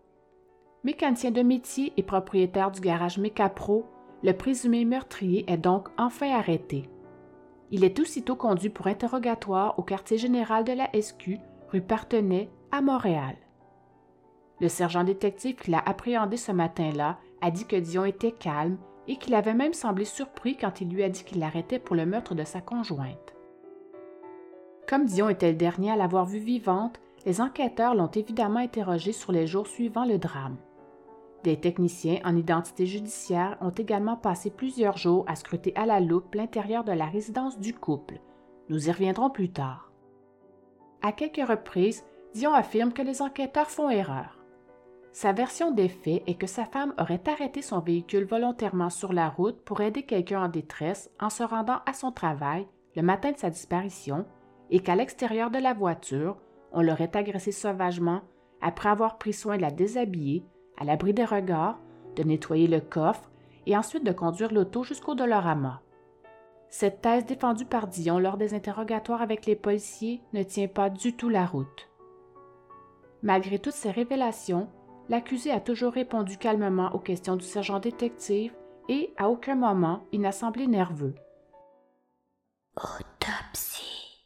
Mécanicien 0.87 1.31
de 1.31 1.41
métier 1.41 1.91
et 1.97 2.01
propriétaire 2.01 2.71
du 2.71 2.79
garage 2.79 3.17
Mécapro, 3.17 3.85
le 4.23 4.31
présumé 4.31 4.85
meurtrier 4.85 5.43
est 5.51 5.57
donc 5.57 5.89
enfin 5.97 6.31
arrêté. 6.33 6.89
Il 7.71 7.83
est 7.83 7.99
aussitôt 7.99 8.37
conduit 8.37 8.69
pour 8.69 8.87
interrogatoire 8.87 9.77
au 9.77 9.83
quartier 9.83 10.17
général 10.17 10.63
de 10.63 10.71
la 10.71 10.89
SQ, 10.97 11.39
rue 11.73 11.81
Partenay, 11.81 12.49
à 12.71 12.79
Montréal. 12.79 13.35
Le 14.61 14.69
sergent 14.69 15.03
détective 15.03 15.57
qui 15.57 15.71
l'a 15.71 15.83
appréhendé 15.85 16.37
ce 16.37 16.53
matin-là 16.53 17.17
a 17.41 17.51
dit 17.51 17.65
que 17.65 17.75
Dion 17.75 18.05
était 18.05 18.31
calme 18.31 18.77
et 19.09 19.17
qu'il 19.17 19.35
avait 19.35 19.53
même 19.53 19.73
semblé 19.73 20.05
surpris 20.05 20.55
quand 20.55 20.79
il 20.79 20.87
lui 20.87 21.03
a 21.03 21.09
dit 21.09 21.25
qu'il 21.25 21.39
l'arrêtait 21.39 21.79
pour 21.79 21.97
le 21.97 22.05
meurtre 22.05 22.33
de 22.33 22.45
sa 22.45 22.61
conjointe. 22.61 23.35
Comme 24.87 25.03
Dion 25.03 25.27
était 25.27 25.51
le 25.51 25.57
dernier 25.57 25.91
à 25.91 25.97
l'avoir 25.97 26.25
vue 26.25 26.39
vivante, 26.39 26.97
les 27.25 27.41
enquêteurs 27.41 27.93
l'ont 27.93 28.11
évidemment 28.11 28.59
interrogé 28.59 29.11
sur 29.11 29.33
les 29.33 29.47
jours 29.47 29.67
suivant 29.67 30.05
le 30.05 30.17
drame. 30.17 30.55
Des 31.47 31.55
techniciens 31.55 32.19
en 32.25 32.35
identité 32.35 32.85
judiciaire 32.85 33.55
ont 33.61 33.69
également 33.69 34.17
passé 34.17 34.49
plusieurs 34.49 34.97
jours 34.97 35.23
à 35.29 35.35
scruter 35.37 35.71
à 35.77 35.85
la 35.85 36.01
loupe 36.01 36.35
l'intérieur 36.35 36.83
de 36.83 36.91
la 36.91 37.05
résidence 37.05 37.57
du 37.57 37.73
couple. 37.73 38.19
Nous 38.67 38.89
y 38.89 38.91
reviendrons 38.91 39.29
plus 39.29 39.49
tard. 39.49 39.93
À 41.01 41.13
quelques 41.13 41.47
reprises, 41.47 42.03
Dion 42.33 42.53
affirme 42.53 42.91
que 42.91 43.01
les 43.01 43.21
enquêteurs 43.21 43.69
font 43.69 43.89
erreur. 43.89 44.37
Sa 45.13 45.31
version 45.31 45.71
des 45.71 45.87
faits 45.87 46.21
est 46.27 46.37
que 46.37 46.47
sa 46.47 46.65
femme 46.65 46.93
aurait 46.99 47.23
arrêté 47.27 47.61
son 47.61 47.79
véhicule 47.79 48.25
volontairement 48.25 48.89
sur 48.89 49.13
la 49.13 49.29
route 49.29 49.61
pour 49.61 49.79
aider 49.79 50.03
quelqu'un 50.03 50.43
en 50.43 50.49
détresse 50.49 51.09
en 51.17 51.29
se 51.29 51.43
rendant 51.43 51.79
à 51.85 51.93
son 51.93 52.11
travail 52.11 52.67
le 52.97 53.03
matin 53.03 53.31
de 53.31 53.37
sa 53.37 53.49
disparition 53.49 54.25
et 54.69 54.81
qu'à 54.81 54.97
l'extérieur 54.97 55.49
de 55.49 55.59
la 55.59 55.73
voiture, 55.73 56.35
on 56.73 56.81
l'aurait 56.81 57.15
agressée 57.15 57.53
sauvagement 57.53 58.19
après 58.59 58.89
avoir 58.89 59.17
pris 59.17 59.31
soin 59.31 59.55
de 59.55 59.61
la 59.61 59.71
déshabiller 59.71 60.43
à 60.77 60.83
l'abri 60.83 61.13
des 61.13 61.25
regards, 61.25 61.79
de 62.15 62.23
nettoyer 62.23 62.67
le 62.67 62.79
coffre 62.79 63.29
et 63.65 63.75
ensuite 63.75 64.05
de 64.05 64.11
conduire 64.11 64.53
l'auto 64.53 64.83
jusqu'au 64.83 65.15
Dolorama. 65.15 65.81
Cette 66.69 67.01
thèse 67.01 67.25
défendue 67.25 67.65
par 67.65 67.87
Dion 67.87 68.19
lors 68.19 68.37
des 68.37 68.53
interrogatoires 68.53 69.21
avec 69.21 69.45
les 69.45 69.55
policiers 69.55 70.21
ne 70.33 70.43
tient 70.43 70.67
pas 70.67 70.89
du 70.89 71.15
tout 71.15 71.29
la 71.29 71.45
route. 71.45 71.89
Malgré 73.23 73.59
toutes 73.59 73.73
ces 73.73 73.91
révélations, 73.91 74.69
l'accusé 75.09 75.51
a 75.51 75.59
toujours 75.59 75.93
répondu 75.93 76.37
calmement 76.37 76.93
aux 76.93 76.99
questions 76.99 77.35
du 77.35 77.45
sergent 77.45 77.79
détective 77.79 78.53
et 78.89 79.13
à 79.17 79.29
aucun 79.29 79.55
moment 79.55 80.05
il 80.11 80.21
n'a 80.21 80.31
semblé 80.31 80.67
nerveux. 80.67 81.15
Autopsie. 82.75 84.25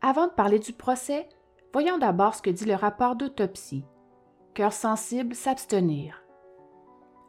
Avant 0.00 0.26
de 0.26 0.32
parler 0.32 0.58
du 0.58 0.72
procès, 0.72 1.28
voyons 1.72 1.98
d'abord 1.98 2.34
ce 2.34 2.42
que 2.42 2.50
dit 2.50 2.64
le 2.64 2.74
rapport 2.74 3.16
d'autopsie 3.16 3.84
cœur 4.56 4.72
sensible, 4.72 5.34
s'abstenir. 5.34 6.22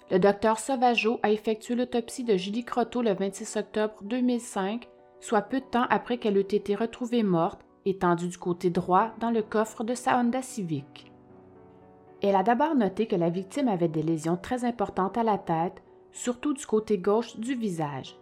Le 0.10 0.18
docteur 0.18 0.60
Sauvageau 0.60 1.20
a 1.24 1.32
effectué 1.32 1.76
l'autopsie 1.76 2.24
de 2.24 2.38
Julie 2.38 2.64
Croteau 2.64 3.02
le 3.02 3.14
26 3.14 3.58
octobre 3.58 3.96
2005, 4.04 4.88
soit 5.20 5.42
peu 5.42 5.60
de 5.60 5.66
temps 5.66 5.86
après 5.90 6.20
qu'elle 6.20 6.38
eût 6.38 6.40
été 6.40 6.74
retrouvée 6.74 7.24
morte, 7.24 7.60
étendue 7.84 8.30
du 8.30 8.38
côté 8.38 8.70
droit 8.70 9.12
dans 9.20 9.30
le 9.30 9.42
coffre 9.42 9.84
de 9.84 9.94
sa 9.94 10.18
Honda 10.18 10.42
Civic. 10.42 11.12
Elle 12.24 12.38
a 12.38 12.44
d'abord 12.44 12.76
noté 12.76 13.08
que 13.08 13.18
la 13.18 13.30
victime 13.30 13.68
avait 13.68 13.90
des 13.90 14.04
lésions 14.04 14.38
très 14.38 14.64
importantes 14.64 15.18
à 15.18 15.24
la 15.24 15.38
tête, 15.38 15.84
surtout 16.14 16.54
du 16.54 16.66
côté 16.66 16.98
gauche 16.98 17.36
du 17.36 17.56
visage. 17.56 18.16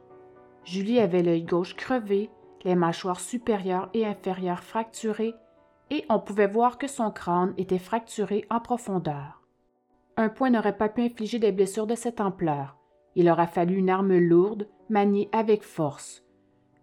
Julie 0.64 1.00
avait 1.00 1.22
l'œil 1.22 1.44
gauche 1.44 1.76
crevé, 1.76 2.32
les 2.64 2.74
mâchoires 2.74 3.20
supérieures 3.20 3.88
et 3.94 4.04
inférieures 4.04 4.64
fracturées 4.64 5.36
et 5.90 6.06
on 6.10 6.20
pouvait 6.20 6.48
voir 6.48 6.78
que 6.78 6.88
son 6.88 7.12
crâne 7.12 7.54
était 7.58 7.80
fracturé 7.80 8.46
en 8.50 8.60
profondeur. 8.60 9.42
Un 10.18 10.30
point 10.30 10.50
n'aurait 10.50 10.78
pas 10.78 10.90
pu 10.90 11.02
infliger 11.02 11.40
des 11.40 11.52
blessures 11.52 11.88
de 11.88 11.96
cette 11.96 12.22
ampleur. 12.22 12.78
Il 13.16 13.30
aura 13.30 13.48
fallu 13.48 13.76
une 13.76 13.90
arme 13.90 14.18
lourde, 14.18 14.68
maniée 14.90 15.30
avec 15.32 15.64
force. 15.64 16.24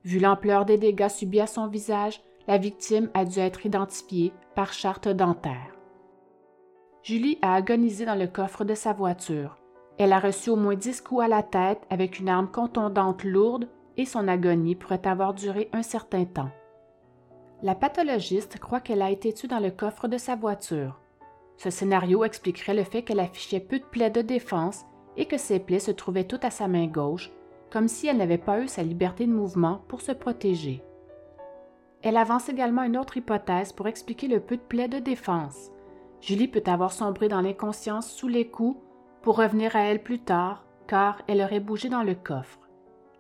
Vu 0.05 0.19
l'ampleur 0.19 0.65
des 0.65 0.79
dégâts 0.79 1.09
subis 1.09 1.41
à 1.41 1.47
son 1.47 1.67
visage, 1.67 2.21
la 2.47 2.59
victime 2.59 3.11
a 3.15 3.25
dû 3.25 3.39
être 3.39 3.65
identifiée 3.67 4.33
par 4.55 4.73
charte 4.73 5.09
dentaire. 5.09 5.77
Julie 7.03 7.39
a 7.43 7.55
agonisé 7.55 8.05
dans 8.05 8.15
le 8.15 8.27
coffre 8.27 8.65
de 8.65 8.75
sa 8.75 8.93
voiture. 8.93 9.59
Elle 9.99 10.13
a 10.13 10.21
reçu 10.21 10.51
au 10.51 10.57
moins 10.57 10.75
dix 10.75 11.01
coups 11.01 11.23
à 11.23 11.29
la 11.29 11.43
tête 11.43 11.83
avec 11.91 12.19
une 12.19 12.29
arme 12.29 12.51
contondante 12.51 13.25
lourde 13.25 13.69
et 13.97 14.05
son 14.05 14.27
agonie 14.29 14.75
pourrait 14.75 15.07
avoir 15.07 15.35
duré 15.35 15.69
un 15.73 15.83
certain 15.83 16.25
temps. 16.25 16.51
La 17.65 17.77
pathologiste 17.77 18.59
croit 18.59 18.81
qu'elle 18.81 19.03
a 19.03 19.11
été 19.13 19.33
tuée 19.33 19.47
dans 19.47 19.61
le 19.61 19.71
coffre 19.71 20.09
de 20.09 20.19
sa 20.19 20.35
voiture. 20.35 20.99
Ce 21.57 21.71
scénario 21.71 22.25
expliquerait 22.25 22.75
le 22.75 22.83
fait 22.83 23.03
qu'elle 23.03 23.21
affichait 23.21 23.61
peu 23.61 23.79
de 23.79 23.85
plaies 23.85 24.11
de 24.11 24.21
défense 24.21 24.85
et 25.17 25.27
que 25.27 25.39
ses 25.39 25.61
plaies 25.61 25.79
se 25.79 25.93
trouvaient 25.93 26.27
toutes 26.27 26.45
à 26.45 26.51
sa 26.51 26.67
main 26.67 26.89
gauche, 26.89 27.31
comme 27.71 27.87
si 27.87 28.09
elle 28.09 28.17
n'avait 28.17 28.37
pas 28.37 28.61
eu 28.61 28.67
sa 28.67 28.83
liberté 28.83 29.27
de 29.27 29.33
mouvement 29.33 29.85
pour 29.87 30.01
se 30.01 30.11
protéger. 30.11 30.83
Elle 32.03 32.17
avance 32.17 32.49
également 32.49 32.83
une 32.83 32.99
autre 32.99 33.17
hypothèse 33.17 33.73
pour 33.73 33.87
expliquer 33.87 34.27
le 34.27 34.41
peu 34.41 34.57
de 34.57 34.63
plaies 34.63 34.89
de 34.89 34.99
défense. 34.99 35.71
Julie 36.21 36.49
peut 36.49 36.65
avoir 36.67 36.91
sombré 36.91 37.29
dans 37.29 37.41
l'inconscience 37.41 38.11
sous 38.11 38.27
les 38.27 38.49
coups 38.49 38.81
pour 39.23 39.37
revenir 39.37 39.77
à 39.77 39.83
elle 39.83 40.03
plus 40.03 40.19
tard, 40.19 40.65
car 40.89 41.23
elle 41.29 41.41
aurait 41.41 41.61
bougé 41.61 41.89
dans 41.89 42.03
le 42.03 42.17
coffre. 42.17 42.59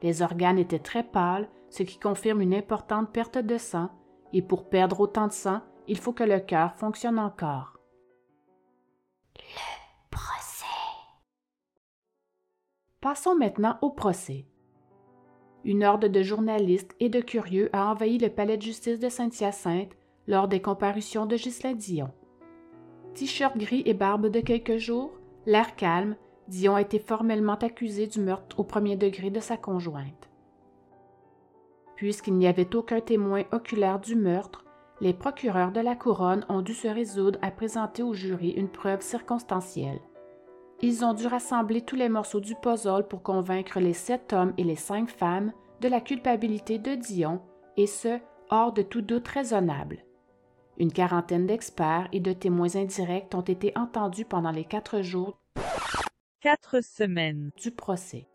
Les 0.02 0.20
organes 0.20 0.58
étaient 0.58 0.80
très 0.80 1.04
pâles, 1.04 1.48
ce 1.70 1.84
qui 1.84 2.00
confirme 2.00 2.40
une 2.40 2.54
importante 2.54 3.12
perte 3.12 3.38
de 3.38 3.56
sang 3.56 3.88
et 4.32 4.42
pour 4.42 4.68
perdre 4.68 5.00
autant 5.00 5.26
de 5.26 5.32
sang, 5.32 5.60
il 5.88 5.98
faut 5.98 6.12
que 6.12 6.24
le 6.24 6.40
cœur 6.40 6.74
fonctionne 6.74 7.18
encore. 7.18 7.78
Le 9.36 10.10
procès. 10.10 10.66
Passons 13.00 13.34
maintenant 13.34 13.78
au 13.82 13.90
procès. 13.90 14.46
Une 15.64 15.84
horde 15.84 16.06
de 16.06 16.22
journalistes 16.22 16.94
et 16.98 17.08
de 17.08 17.20
curieux 17.20 17.70
a 17.72 17.90
envahi 17.90 18.18
le 18.18 18.28
palais 18.28 18.56
de 18.56 18.62
justice 18.62 18.98
de 18.98 19.08
Saint-Hyacinthe 19.08 19.96
lors 20.26 20.48
des 20.48 20.60
comparutions 20.60 21.26
de 21.26 21.36
Ghislain 21.36 21.74
Dion. 21.74 22.10
T-shirt 23.14 23.56
gris 23.56 23.82
et 23.86 23.94
barbe 23.94 24.28
de 24.28 24.40
quelques 24.40 24.78
jours, 24.78 25.12
l'air 25.46 25.76
calme, 25.76 26.16
Dion 26.48 26.74
a 26.74 26.80
été 26.80 26.98
formellement 26.98 27.54
accusé 27.54 28.06
du 28.06 28.20
meurtre 28.20 28.58
au 28.58 28.64
premier 28.64 28.96
degré 28.96 29.30
de 29.30 29.40
sa 29.40 29.56
conjointe. 29.56 30.28
Puisqu'il 31.96 32.34
n'y 32.34 32.46
avait 32.46 32.74
aucun 32.74 33.00
témoin 33.00 33.44
oculaire 33.52 34.00
du 34.00 34.16
meurtre, 34.16 34.64
les 35.00 35.12
procureurs 35.12 35.72
de 35.72 35.80
la 35.80 35.96
couronne 35.96 36.44
ont 36.48 36.62
dû 36.62 36.74
se 36.74 36.88
résoudre 36.88 37.38
à 37.42 37.50
présenter 37.50 38.02
au 38.02 38.14
jury 38.14 38.50
une 38.50 38.68
preuve 38.68 39.02
circonstancielle. 39.02 40.00
Ils 40.80 41.04
ont 41.04 41.14
dû 41.14 41.26
rassembler 41.26 41.80
tous 41.80 41.96
les 41.96 42.08
morceaux 42.08 42.40
du 42.40 42.54
puzzle 42.56 43.06
pour 43.08 43.22
convaincre 43.22 43.78
les 43.80 43.92
sept 43.92 44.32
hommes 44.32 44.52
et 44.58 44.64
les 44.64 44.76
cinq 44.76 45.08
femmes 45.08 45.52
de 45.80 45.88
la 45.88 46.00
culpabilité 46.00 46.78
de 46.78 46.94
Dion, 46.94 47.40
et 47.76 47.86
ce, 47.86 48.18
hors 48.50 48.72
de 48.72 48.82
tout 48.82 49.00
doute 49.00 49.26
raisonnable. 49.28 50.04
Une 50.78 50.92
quarantaine 50.92 51.46
d'experts 51.46 52.08
et 52.12 52.20
de 52.20 52.32
témoins 52.32 52.76
indirects 52.76 53.34
ont 53.34 53.42
été 53.42 53.72
entendus 53.76 54.24
pendant 54.24 54.50
les 54.50 54.64
quatre 54.64 55.02
jours 55.02 55.38
Quatre 56.40 56.82
semaines. 56.82 57.50
du 57.60 57.70
procès. 57.70 58.28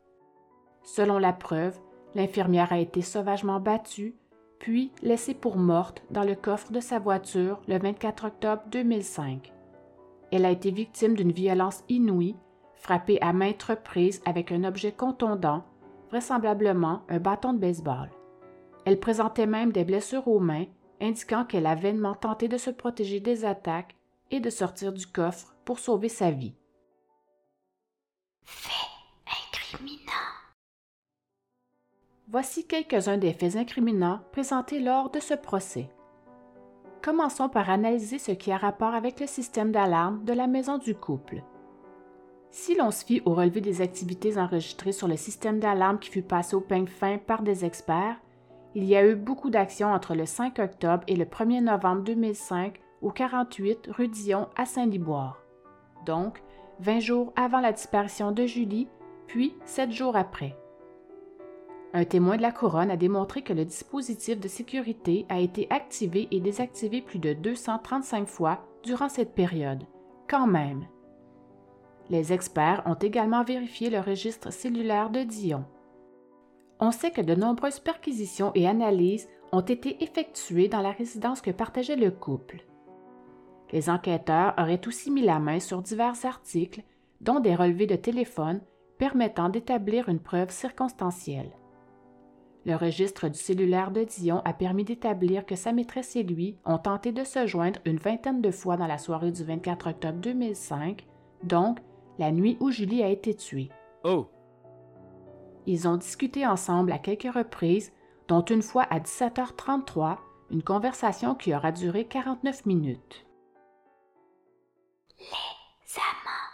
Selon 0.83 1.17
la 1.17 1.33
preuve, 1.33 1.77
L'infirmière 2.17 2.73
a 2.73 2.79
été 2.79 3.03
sauvagement 3.03 3.59
battue, 3.59 4.15
puis 4.57 4.91
laissée 5.03 5.35
pour 5.35 5.55
morte 5.55 6.01
dans 6.09 6.23
le 6.23 6.33
coffre 6.33 6.71
de 6.71 6.79
sa 6.79 6.97
voiture 6.97 7.61
le 7.67 7.77
24 7.77 8.25
octobre 8.25 8.63
2005. 8.71 9.53
Elle 10.31 10.43
a 10.43 10.49
été 10.49 10.71
victime 10.71 11.13
d'une 11.13 11.31
violence 11.31 11.83
inouïe, 11.89 12.35
frappée 12.73 13.21
à 13.21 13.33
maintes 13.33 13.61
reprises 13.61 14.19
avec 14.25 14.51
un 14.51 14.63
objet 14.63 14.91
contondant, 14.91 15.63
vraisemblablement 16.09 17.03
un 17.07 17.19
bâton 17.19 17.53
de 17.53 17.59
baseball. 17.59 18.09
Elle 18.85 18.99
présentait 18.99 19.45
même 19.45 19.71
des 19.71 19.85
blessures 19.85 20.27
aux 20.27 20.39
mains, 20.39 20.65
indiquant 20.99 21.45
qu'elle 21.45 21.67
a 21.67 21.75
vainement 21.75 22.15
tenté 22.15 22.47
de 22.47 22.57
se 22.57 22.71
protéger 22.71 23.19
des 23.19 23.45
attaques 23.45 23.95
et 24.31 24.39
de 24.39 24.49
sortir 24.49 24.91
du 24.91 25.05
coffre 25.05 25.55
pour 25.65 25.77
sauver 25.77 26.09
sa 26.09 26.31
vie. 26.31 26.55
Voici 32.29 32.67
quelques-uns 32.67 33.17
des 33.17 33.31
faits 33.31 33.55
incriminants 33.55 34.19
présentés 34.33 34.81
lors 34.81 35.09
de 35.09 35.19
ce 35.21 35.33
procès. 35.33 35.87
Commençons 37.01 37.47
par 37.47 37.69
analyser 37.69 38.19
ce 38.19 38.33
qui 38.33 38.51
a 38.51 38.57
rapport 38.57 38.93
avec 38.93 39.21
le 39.21 39.27
système 39.27 39.71
d'alarme 39.71 40.25
de 40.25 40.33
la 40.33 40.45
maison 40.45 40.77
du 40.77 40.93
couple. 40.93 41.41
Si 42.51 42.75
l'on 42.75 42.91
se 42.91 43.05
fie 43.05 43.21
au 43.23 43.33
relevé 43.33 43.61
des 43.61 43.81
activités 43.81 44.37
enregistrées 44.37 44.91
sur 44.91 45.07
le 45.07 45.15
système 45.15 45.61
d'alarme 45.61 45.99
qui 45.99 46.09
fut 46.09 46.21
passé 46.21 46.57
au 46.57 46.59
peigne 46.59 46.87
fin 46.87 47.17
par 47.17 47.43
des 47.43 47.63
experts, 47.63 48.17
il 48.75 48.83
y 48.83 48.97
a 48.97 49.07
eu 49.07 49.15
beaucoup 49.15 49.49
d'actions 49.49 49.93
entre 49.93 50.13
le 50.13 50.25
5 50.25 50.59
octobre 50.59 51.05
et 51.07 51.15
le 51.15 51.23
1er 51.23 51.61
novembre 51.61 52.03
2005 52.03 52.81
au 53.01 53.09
48 53.09 53.87
rue 53.89 54.09
Dion 54.09 54.49
à 54.57 54.65
Saint-Liboire. 54.65 55.41
Donc, 56.05 56.43
20 56.81 56.99
jours 56.99 57.31
avant 57.37 57.61
la 57.61 57.71
disparition 57.71 58.33
de 58.33 58.45
Julie, 58.45 58.89
puis 59.27 59.55
7 59.63 59.93
jours 59.93 60.17
après. 60.17 60.57
Un 61.93 62.03
témoin 62.03 62.37
de 62.37 62.41
la 62.41 62.51
couronne 62.51 62.91
a 62.91 62.97
démontré 62.97 63.41
que 63.41 63.53
le 63.53 63.65
dispositif 63.65 64.39
de 64.39 64.47
sécurité 64.47 65.25
a 65.29 65.39
été 65.39 65.67
activé 65.69 66.27
et 66.31 66.39
désactivé 66.39 67.01
plus 67.01 67.19
de 67.19 67.33
235 67.33 68.27
fois 68.27 68.59
durant 68.83 69.09
cette 69.09 69.33
période. 69.33 69.83
Quand 70.29 70.47
même. 70.47 70.85
Les 72.09 72.33
experts 72.33 72.83
ont 72.85 72.95
également 72.95 73.43
vérifié 73.43 73.89
le 73.89 73.99
registre 73.99 74.51
cellulaire 74.51 75.09
de 75.09 75.23
Dion. 75.23 75.65
On 76.79 76.91
sait 76.91 77.11
que 77.11 77.21
de 77.21 77.35
nombreuses 77.35 77.79
perquisitions 77.79 78.51
et 78.53 78.67
analyses 78.67 79.27
ont 79.51 79.61
été 79.61 80.03
effectuées 80.03 80.67
dans 80.67 80.81
la 80.81 80.91
résidence 80.91 81.41
que 81.41 81.51
partageait 81.51 81.95
le 81.95 82.11
couple. 82.11 82.65
Les 83.71 83.89
enquêteurs 83.89 84.53
auraient 84.57 84.87
aussi 84.87 85.09
mis 85.11 85.23
la 85.23 85.39
main 85.39 85.59
sur 85.59 85.81
divers 85.81 86.25
articles, 86.25 86.83
dont 87.21 87.39
des 87.39 87.55
relevés 87.55 87.87
de 87.87 87.95
téléphone 87.95 88.61
permettant 88.97 89.49
d'établir 89.49 90.09
une 90.09 90.19
preuve 90.19 90.51
circonstancielle. 90.51 91.51
Le 92.65 92.75
registre 92.75 93.29
du 93.29 93.39
cellulaire 93.39 93.91
de 93.91 94.03
Dion 94.03 94.41
a 94.43 94.53
permis 94.53 94.83
d'établir 94.83 95.45
que 95.45 95.55
sa 95.55 95.71
maîtresse 95.71 96.15
et 96.15 96.23
lui 96.23 96.57
ont 96.65 96.77
tenté 96.77 97.11
de 97.11 97.23
se 97.23 97.45
joindre 97.47 97.79
une 97.85 97.97
vingtaine 97.97 98.41
de 98.41 98.51
fois 98.51 98.75
dans 98.75 98.87
la 98.87 98.97
soirée 98.97 99.31
du 99.31 99.43
24 99.43 99.89
octobre 99.89 100.19
2005, 100.19 101.05
donc 101.43 101.79
la 102.19 102.31
nuit 102.31 102.57
où 102.59 102.71
Julie 102.71 103.03
a 103.03 103.09
été 103.09 103.33
tuée. 103.35 103.69
Oh, 104.03 104.27
Ils 105.65 105.87
ont 105.87 105.97
discuté 105.97 106.45
ensemble 106.45 106.91
à 106.91 106.97
quelques 106.97 107.33
reprises, 107.33 107.93
dont 108.27 108.43
une 108.43 108.61
fois 108.61 108.83
à 108.83 108.99
17h33, 108.99 110.17
une 110.51 110.63
conversation 110.63 111.35
qui 111.35 111.53
aura 111.53 111.71
duré 111.71 112.05
49 112.05 112.65
minutes. 112.65 113.25
Amants. 115.97 116.47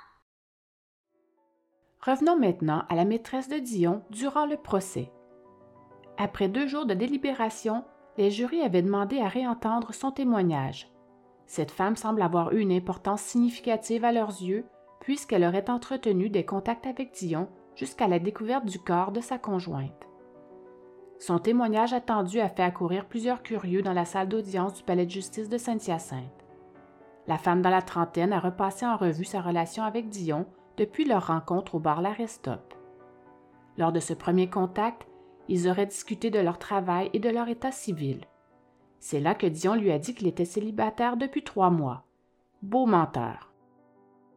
Revenons 2.01 2.37
maintenant 2.37 2.85
à 2.89 2.95
la 2.95 3.05
maîtresse 3.05 3.49
de 3.49 3.57
Dion 3.57 4.03
durant 4.09 4.45
le 4.45 4.57
procès. 4.57 5.11
Après 6.17 6.47
deux 6.47 6.67
jours 6.67 6.85
de 6.85 6.93
délibération, 6.93 7.83
les 8.17 8.29
jurys 8.29 8.61
avaient 8.61 8.81
demandé 8.81 9.19
à 9.19 9.27
réentendre 9.27 9.93
son 9.93 10.11
témoignage. 10.11 10.91
Cette 11.45 11.71
femme 11.71 11.95
semble 11.95 12.21
avoir 12.21 12.53
eu 12.53 12.59
une 12.59 12.71
importance 12.71 13.21
significative 13.21 14.05
à 14.05 14.11
leurs 14.11 14.41
yeux, 14.41 14.65
puisqu'elle 14.99 15.43
aurait 15.43 15.69
entretenu 15.69 16.29
des 16.29 16.45
contacts 16.45 16.87
avec 16.87 17.13
Dion 17.13 17.49
jusqu'à 17.75 18.07
la 18.07 18.19
découverte 18.19 18.65
du 18.65 18.79
corps 18.79 19.11
de 19.11 19.21
sa 19.21 19.37
conjointe. 19.37 20.07
Son 21.19 21.39
témoignage 21.39 21.93
attendu 21.93 22.39
a 22.39 22.49
fait 22.49 22.63
accourir 22.63 23.05
plusieurs 23.05 23.43
curieux 23.43 23.81
dans 23.81 23.93
la 23.93 24.05
salle 24.05 24.29
d'audience 24.29 24.73
du 24.73 24.83
palais 24.83 25.05
de 25.05 25.11
justice 25.11 25.49
de 25.49 25.57
Saint-Hyacinthe. 25.57 26.45
La 27.27 27.37
femme 27.37 27.61
dans 27.61 27.69
la 27.69 27.81
trentaine 27.81 28.33
a 28.33 28.39
repassé 28.39 28.85
en 28.85 28.97
revue 28.97 29.23
sa 29.23 29.41
relation 29.41 29.83
avec 29.83 30.09
Dion 30.09 30.45
depuis 30.77 31.05
leur 31.05 31.27
rencontre 31.27 31.75
au 31.75 31.79
bar 31.79 32.01
L'Arestop. 32.01 32.73
Lors 33.77 33.91
de 33.91 33.99
ce 33.99 34.13
premier 34.13 34.49
contact, 34.49 35.07
ils 35.47 35.69
auraient 35.69 35.85
discuté 35.85 36.29
de 36.29 36.39
leur 36.39 36.57
travail 36.57 37.09
et 37.13 37.19
de 37.19 37.29
leur 37.29 37.47
état 37.47 37.71
civil. 37.71 38.25
C'est 38.99 39.19
là 39.19 39.35
que 39.35 39.47
Dion 39.47 39.75
lui 39.75 39.91
a 39.91 39.99
dit 39.99 40.15
qu'il 40.15 40.27
était 40.27 40.45
célibataire 40.45 41.17
depuis 41.17 41.43
trois 41.43 41.69
mois. 41.69 42.05
Beau 42.61 42.85
menteur. 42.85 43.51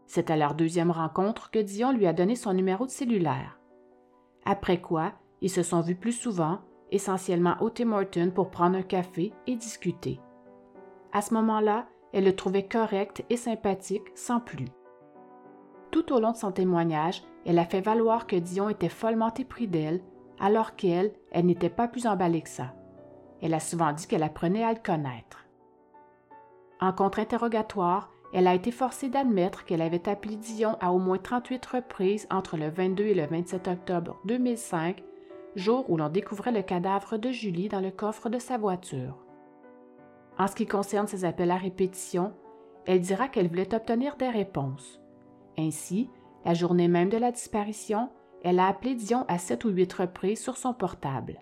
C'est 0.07 0.31
à 0.31 0.37
leur 0.37 0.55
deuxième 0.55 0.90
rencontre 0.90 1.51
que 1.51 1.59
Dion 1.59 1.92
lui 1.92 2.07
a 2.07 2.12
donné 2.12 2.35
son 2.35 2.53
numéro 2.53 2.87
de 2.87 2.90
cellulaire. 2.90 3.61
Après 4.45 4.81
quoi, 4.81 5.12
ils 5.40 5.51
se 5.51 5.62
sont 5.62 5.81
vus 5.81 5.97
plus 5.97 6.12
souvent, 6.12 6.61
essentiellement 6.90 7.57
au 7.61 7.71
Tim 7.71 8.31
pour 8.35 8.51
prendre 8.51 8.77
un 8.77 8.83
café 8.83 9.33
et 9.47 9.57
discuter. 9.57 10.21
À 11.12 11.21
ce 11.21 11.35
moment-là, 11.35 11.87
elle 12.12 12.25
le 12.25 12.35
trouvait 12.35 12.66
correct 12.66 13.25
et 13.31 13.37
sympathique 13.37 14.11
sans 14.14 14.40
plus. 14.40 14.69
Tout 15.90 16.12
au 16.12 16.21
long 16.21 16.33
de 16.33 16.37
son 16.37 16.53
témoignage, 16.53 17.23
elle 17.45 17.59
a 17.59 17.64
fait 17.64 17.81
valoir 17.81 18.27
que 18.27 18.37
Dion 18.37 18.69
était 18.69 18.88
follement 18.88 19.33
épris 19.35 19.69
d'elle, 19.69 20.03
alors 20.40 20.77
qu'elle, 20.77 21.12
elle 21.31 21.46
n'était 21.46 21.70
pas 21.70 21.88
plus 21.88 22.07
emballée 22.07 22.42
que 22.42 22.49
ça. 22.49 22.75
Elle 23.42 23.55
a 23.55 23.61
souvent 23.61 23.92
dit 23.92 24.07
qu'elle 24.07 24.22
apprenait 24.22 24.64
à 24.64 24.72
le 24.72 24.79
connaître. 24.79 25.46
En 26.81 26.92
contre-interrogatoire, 26.92 28.11
elle 28.33 28.46
a 28.46 28.55
été 28.55 28.70
forcée 28.70 29.09
d'admettre 29.09 29.64
qu'elle 29.64 29.81
avait 29.83 30.09
appelé 30.09 30.37
Dion 30.37 30.77
à 30.81 30.92
au 30.92 30.99
moins 30.99 31.18
38 31.18 31.64
reprises 31.66 32.27
entre 32.31 32.57
le 32.57 32.68
22 32.68 33.05
et 33.05 33.14
le 33.14 33.27
27 33.27 33.68
octobre 33.68 34.18
2005, 34.25 35.03
jour 35.55 35.88
où 35.88 35.96
l'on 35.96 36.09
découvrait 36.09 36.53
le 36.53 36.62
cadavre 36.62 37.16
de 37.16 37.31
Julie 37.31 37.68
dans 37.68 37.81
le 37.81 37.90
coffre 37.90 38.29
de 38.29 38.38
sa 38.38 38.59
voiture. 38.59 39.16
En 40.38 40.49
ce 40.49 40.55
qui 40.55 40.66
concerne 40.66 41.07
ses 41.07 41.25
appels 41.25 41.51
à 41.51 41.57
répétition, 41.57 42.35
elle 42.85 43.01
dira 43.01 43.29
qu'elle 43.29 43.49
voulait 43.49 43.75
obtenir 43.75 44.16
des 44.16 44.29
réponses. 44.29 45.01
Ainsi, 45.59 46.11
la 46.44 46.53
journée 46.53 46.88
même 46.88 47.09
de 47.09 47.16
la 47.16 47.33
disparition, 47.33 48.11
elle 48.47 48.61
a 48.61 48.69
appelé 48.69 48.95
Dion 48.95 49.25
à 49.27 49.39
sept 49.39 49.65
ou 49.65 49.71
huit 49.71 49.93
reprises 49.93 50.41
sur 50.41 50.57
son 50.57 50.73
portable. 50.73 51.41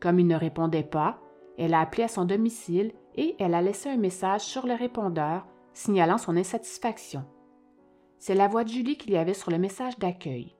Comme 0.00 0.18
il 0.18 0.26
ne 0.26 0.34
répondait 0.34 0.82
pas, 0.82 1.20
elle 1.56 1.74
a 1.74 1.80
appelé 1.80 2.02
à 2.02 2.08
son 2.08 2.24
domicile 2.24 2.90
et 3.14 3.36
elle 3.38 3.54
a 3.54 3.62
laissé 3.62 3.88
un 3.88 3.96
message 3.96 4.40
sur 4.40 4.66
le 4.66 4.74
répondeur 4.74 5.46
signalant 5.72 6.18
son 6.18 6.36
insatisfaction. 6.36 7.24
C'est 8.18 8.34
la 8.34 8.48
voix 8.48 8.64
de 8.64 8.68
Julie 8.68 8.96
qu'il 8.96 9.12
y 9.12 9.16
avait 9.16 9.32
sur 9.32 9.52
le 9.52 9.58
message 9.58 9.96
d'accueil. 10.00 10.56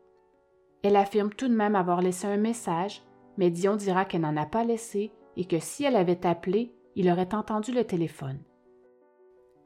Elle 0.85 0.95
affirme 0.95 1.31
tout 1.31 1.49
de 1.49 1.57
même 1.57 1.75
avoir 1.75 2.03
laissé 2.03 2.29
un 2.29 2.37
message, 2.37 3.03
mais 3.37 3.51
Dion 3.51 3.75
dira 3.75 4.05
qu'elle 4.05 4.21
n'en 4.21 4.37
a 4.37 4.47
pas 4.47 4.63
laissé 4.63 5.11
et 5.37 5.45
que 5.45 5.59
si 5.59 5.83
elle 5.83 5.97
avait 5.97 6.25
appelé, 6.25 6.73
il 6.95 7.11
aurait 7.11 7.35
entendu 7.35 7.73
le 7.73 7.83
téléphone. 7.83 8.39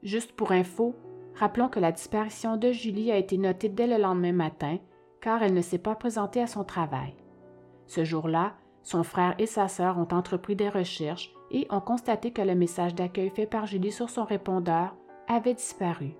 Juste 0.01 0.31
pour 0.31 0.53
info, 0.53 0.95
rappelons 1.35 1.69
que 1.69 1.79
la 1.79 1.91
disparition 1.91 2.57
de 2.57 2.71
Julie 2.71 3.11
a 3.11 3.17
été 3.17 3.37
notée 3.37 3.69
dès 3.69 3.85
le 3.85 3.97
lendemain 3.97 4.33
matin, 4.33 4.79
car 5.21 5.43
elle 5.43 5.53
ne 5.53 5.61
s'est 5.61 5.77
pas 5.77 5.95
présentée 5.95 6.41
à 6.41 6.47
son 6.47 6.63
travail. 6.63 7.15
Ce 7.87 8.03
jour-là, 8.03 8.53
son 8.83 9.03
frère 9.03 9.35
et 9.37 9.45
sa 9.45 9.67
sœur 9.67 9.97
ont 9.97 10.07
entrepris 10.11 10.55
des 10.55 10.69
recherches 10.69 11.31
et 11.51 11.67
ont 11.69 11.81
constaté 11.81 12.31
que 12.31 12.41
le 12.41 12.55
message 12.55 12.95
d'accueil 12.95 13.29
fait 13.29 13.45
par 13.45 13.65
Julie 13.65 13.91
sur 13.91 14.09
son 14.09 14.23
répondeur 14.23 14.95
avait 15.27 15.53
disparu. 15.53 16.15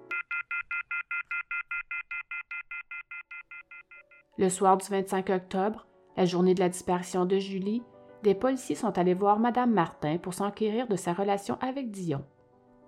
Le 4.37 4.49
soir 4.49 4.77
du 4.77 4.87
25 4.87 5.29
octobre, 5.31 5.85
la 6.15 6.25
journée 6.25 6.53
de 6.53 6.59
la 6.59 6.69
disparition 6.69 7.25
de 7.25 7.37
Julie, 7.39 7.83
des 8.23 8.35
policiers 8.35 8.75
sont 8.75 8.97
allés 8.97 9.13
voir 9.13 9.39
Madame 9.39 9.71
Martin 9.71 10.17
pour 10.17 10.33
s'enquérir 10.33 10.87
de 10.87 10.95
sa 10.95 11.13
relation 11.13 11.57
avec 11.61 11.91
Dion. 11.91 12.23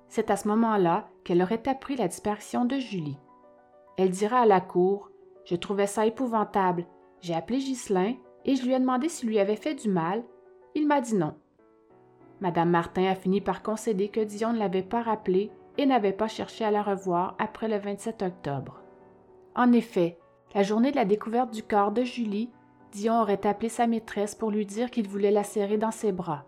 C'est 0.09 0.29
à 0.29 0.35
ce 0.35 0.47
moment-là 0.47 1.07
qu'elle 1.23 1.41
aurait 1.41 1.67
appris 1.69 1.95
la 1.95 2.07
disparition 2.07 2.65
de 2.65 2.77
Julie. 2.77 3.17
Elle 3.97 4.09
dira 4.09 4.39
à 4.39 4.45
la 4.45 4.59
cour 4.59 5.10
Je 5.45 5.55
trouvais 5.55 5.87
ça 5.87 6.05
épouvantable. 6.05 6.85
J'ai 7.21 7.33
appelé 7.33 7.59
Ghislain 7.59 8.15
et 8.45 8.55
je 8.55 8.65
lui 8.65 8.73
ai 8.73 8.79
demandé 8.79 9.09
s'il 9.09 9.29
lui 9.29 9.39
avait 9.39 9.55
fait 9.55 9.75
du 9.75 9.89
mal. 9.89 10.23
Il 10.75 10.87
m'a 10.87 11.01
dit 11.01 11.15
non. 11.15 11.35
Madame 12.39 12.69
Martin 12.69 13.05
a 13.05 13.15
fini 13.15 13.39
par 13.41 13.61
concéder 13.61 14.09
que 14.09 14.19
Dion 14.19 14.53
ne 14.53 14.59
l'avait 14.59 14.81
pas 14.81 15.01
rappelée 15.01 15.51
et 15.77 15.85
n'avait 15.85 16.11
pas 16.11 16.27
cherché 16.27 16.65
à 16.65 16.71
la 16.71 16.81
revoir 16.81 17.35
après 17.39 17.67
le 17.67 17.77
27 17.77 18.23
octobre. 18.23 18.81
En 19.55 19.71
effet, 19.73 20.17
la 20.55 20.63
journée 20.63 20.91
de 20.91 20.95
la 20.95 21.05
découverte 21.05 21.51
du 21.53 21.63
corps 21.63 21.91
de 21.91 22.03
Julie, 22.03 22.49
Dion 22.91 23.21
aurait 23.21 23.45
appelé 23.45 23.69
sa 23.69 23.87
maîtresse 23.87 24.35
pour 24.35 24.51
lui 24.51 24.65
dire 24.65 24.91
qu'il 24.91 25.07
voulait 25.07 25.31
la 25.31 25.43
serrer 25.43 25.77
dans 25.77 25.91
ses 25.91 26.11
bras. 26.11 26.45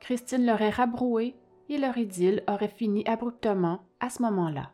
Christine 0.00 0.44
l'aurait 0.44 0.70
rabroué 0.70 1.36
et 1.68 1.78
leur 1.78 1.96
idylle 1.96 2.42
aurait 2.48 2.68
fini 2.68 3.06
abruptement 3.06 3.80
à 4.00 4.10
ce 4.10 4.22
moment-là. 4.22 4.72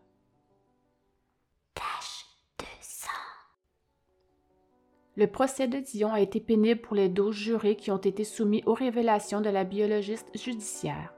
Le 5.18 5.26
procès 5.26 5.66
de 5.66 5.80
Dion 5.80 6.12
a 6.12 6.20
été 6.20 6.38
pénible 6.38 6.80
pour 6.80 6.94
les 6.94 7.08
douze 7.08 7.34
jurés 7.34 7.74
qui 7.74 7.90
ont 7.90 7.96
été 7.96 8.22
soumis 8.22 8.62
aux 8.66 8.72
révélations 8.72 9.40
de 9.40 9.50
la 9.50 9.64
biologiste 9.64 10.28
judiciaire. 10.32 11.12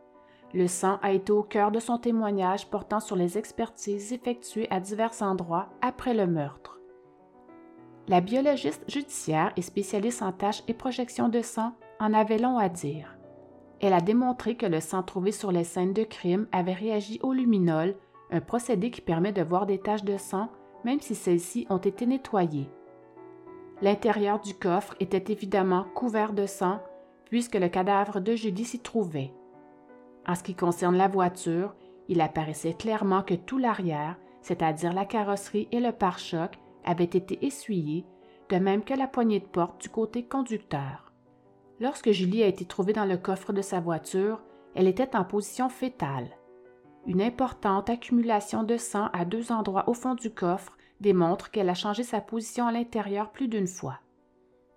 Le 0.54 0.68
sang 0.68 0.98
a 1.02 1.12
été 1.12 1.32
au 1.32 1.42
cœur 1.42 1.70
de 1.70 1.80
son 1.80 1.98
témoignage 1.98 2.70
portant 2.70 3.00
sur 3.00 3.14
les 3.14 3.36
expertises 3.36 4.14
effectuées 4.14 4.68
à 4.70 4.80
divers 4.80 5.20
endroits 5.20 5.68
après 5.82 6.14
le 6.14 6.26
meurtre. 6.26 6.80
La 8.08 8.22
biologiste 8.22 8.82
judiciaire 8.88 9.52
et 9.58 9.62
spécialiste 9.62 10.22
en 10.22 10.32
tâches 10.32 10.62
et 10.66 10.72
projections 10.72 11.28
de 11.28 11.42
sang 11.42 11.74
en 12.00 12.14
avait 12.14 12.38
long 12.38 12.56
à 12.56 12.70
dire. 12.70 13.18
Elle 13.80 13.92
a 13.92 14.00
démontré 14.00 14.56
que 14.56 14.64
le 14.64 14.80
sang 14.80 15.02
trouvé 15.02 15.30
sur 15.30 15.52
les 15.52 15.64
scènes 15.64 15.92
de 15.92 16.04
crime 16.04 16.46
avait 16.52 16.72
réagi 16.72 17.20
au 17.22 17.34
luminol, 17.34 17.94
un 18.30 18.40
procédé 18.40 18.90
qui 18.90 19.02
permet 19.02 19.32
de 19.32 19.42
voir 19.42 19.66
des 19.66 19.78
taches 19.78 20.04
de 20.04 20.16
sang 20.16 20.48
même 20.86 21.00
si 21.02 21.14
celles-ci 21.14 21.66
ont 21.68 21.76
été 21.76 22.06
nettoyées. 22.06 22.70
L'intérieur 23.82 24.40
du 24.40 24.54
coffre 24.54 24.94
était 25.00 25.32
évidemment 25.32 25.84
couvert 25.94 26.32
de 26.32 26.46
sang 26.46 26.80
puisque 27.26 27.54
le 27.54 27.68
cadavre 27.68 28.20
de 28.20 28.34
Julie 28.34 28.64
s'y 28.64 28.80
trouvait. 28.80 29.32
En 30.26 30.34
ce 30.34 30.42
qui 30.42 30.54
concerne 30.54 30.96
la 30.96 31.08
voiture, 31.08 31.74
il 32.08 32.20
apparaissait 32.20 32.74
clairement 32.74 33.22
que 33.22 33.34
tout 33.34 33.56
l'arrière, 33.56 34.16
c'est-à-dire 34.42 34.92
la 34.92 35.04
carrosserie 35.04 35.68
et 35.72 35.80
le 35.80 35.92
pare-choc, 35.92 36.58
avait 36.84 37.04
été 37.04 37.44
essuyé, 37.46 38.04
de 38.48 38.56
même 38.56 38.82
que 38.82 38.94
la 38.94 39.06
poignée 39.06 39.40
de 39.40 39.46
porte 39.46 39.80
du 39.80 39.88
côté 39.88 40.24
conducteur. 40.24 41.12
Lorsque 41.78 42.10
Julie 42.10 42.42
a 42.42 42.48
été 42.48 42.64
trouvée 42.64 42.92
dans 42.92 43.04
le 43.04 43.16
coffre 43.16 43.52
de 43.52 43.62
sa 43.62 43.80
voiture, 43.80 44.42
elle 44.74 44.88
était 44.88 45.16
en 45.16 45.24
position 45.24 45.68
fétale. 45.68 46.28
Une 47.06 47.22
importante 47.22 47.88
accumulation 47.88 48.62
de 48.62 48.76
sang 48.76 49.08
à 49.12 49.24
deux 49.24 49.52
endroits 49.52 49.88
au 49.88 49.94
fond 49.94 50.14
du 50.14 50.30
coffre 50.30 50.76
démontre 51.00 51.50
qu'elle 51.50 51.68
a 51.68 51.74
changé 51.74 52.02
sa 52.02 52.20
position 52.20 52.66
à 52.66 52.72
l'intérieur 52.72 53.30
plus 53.30 53.48
d'une 53.48 53.66
fois. 53.66 54.00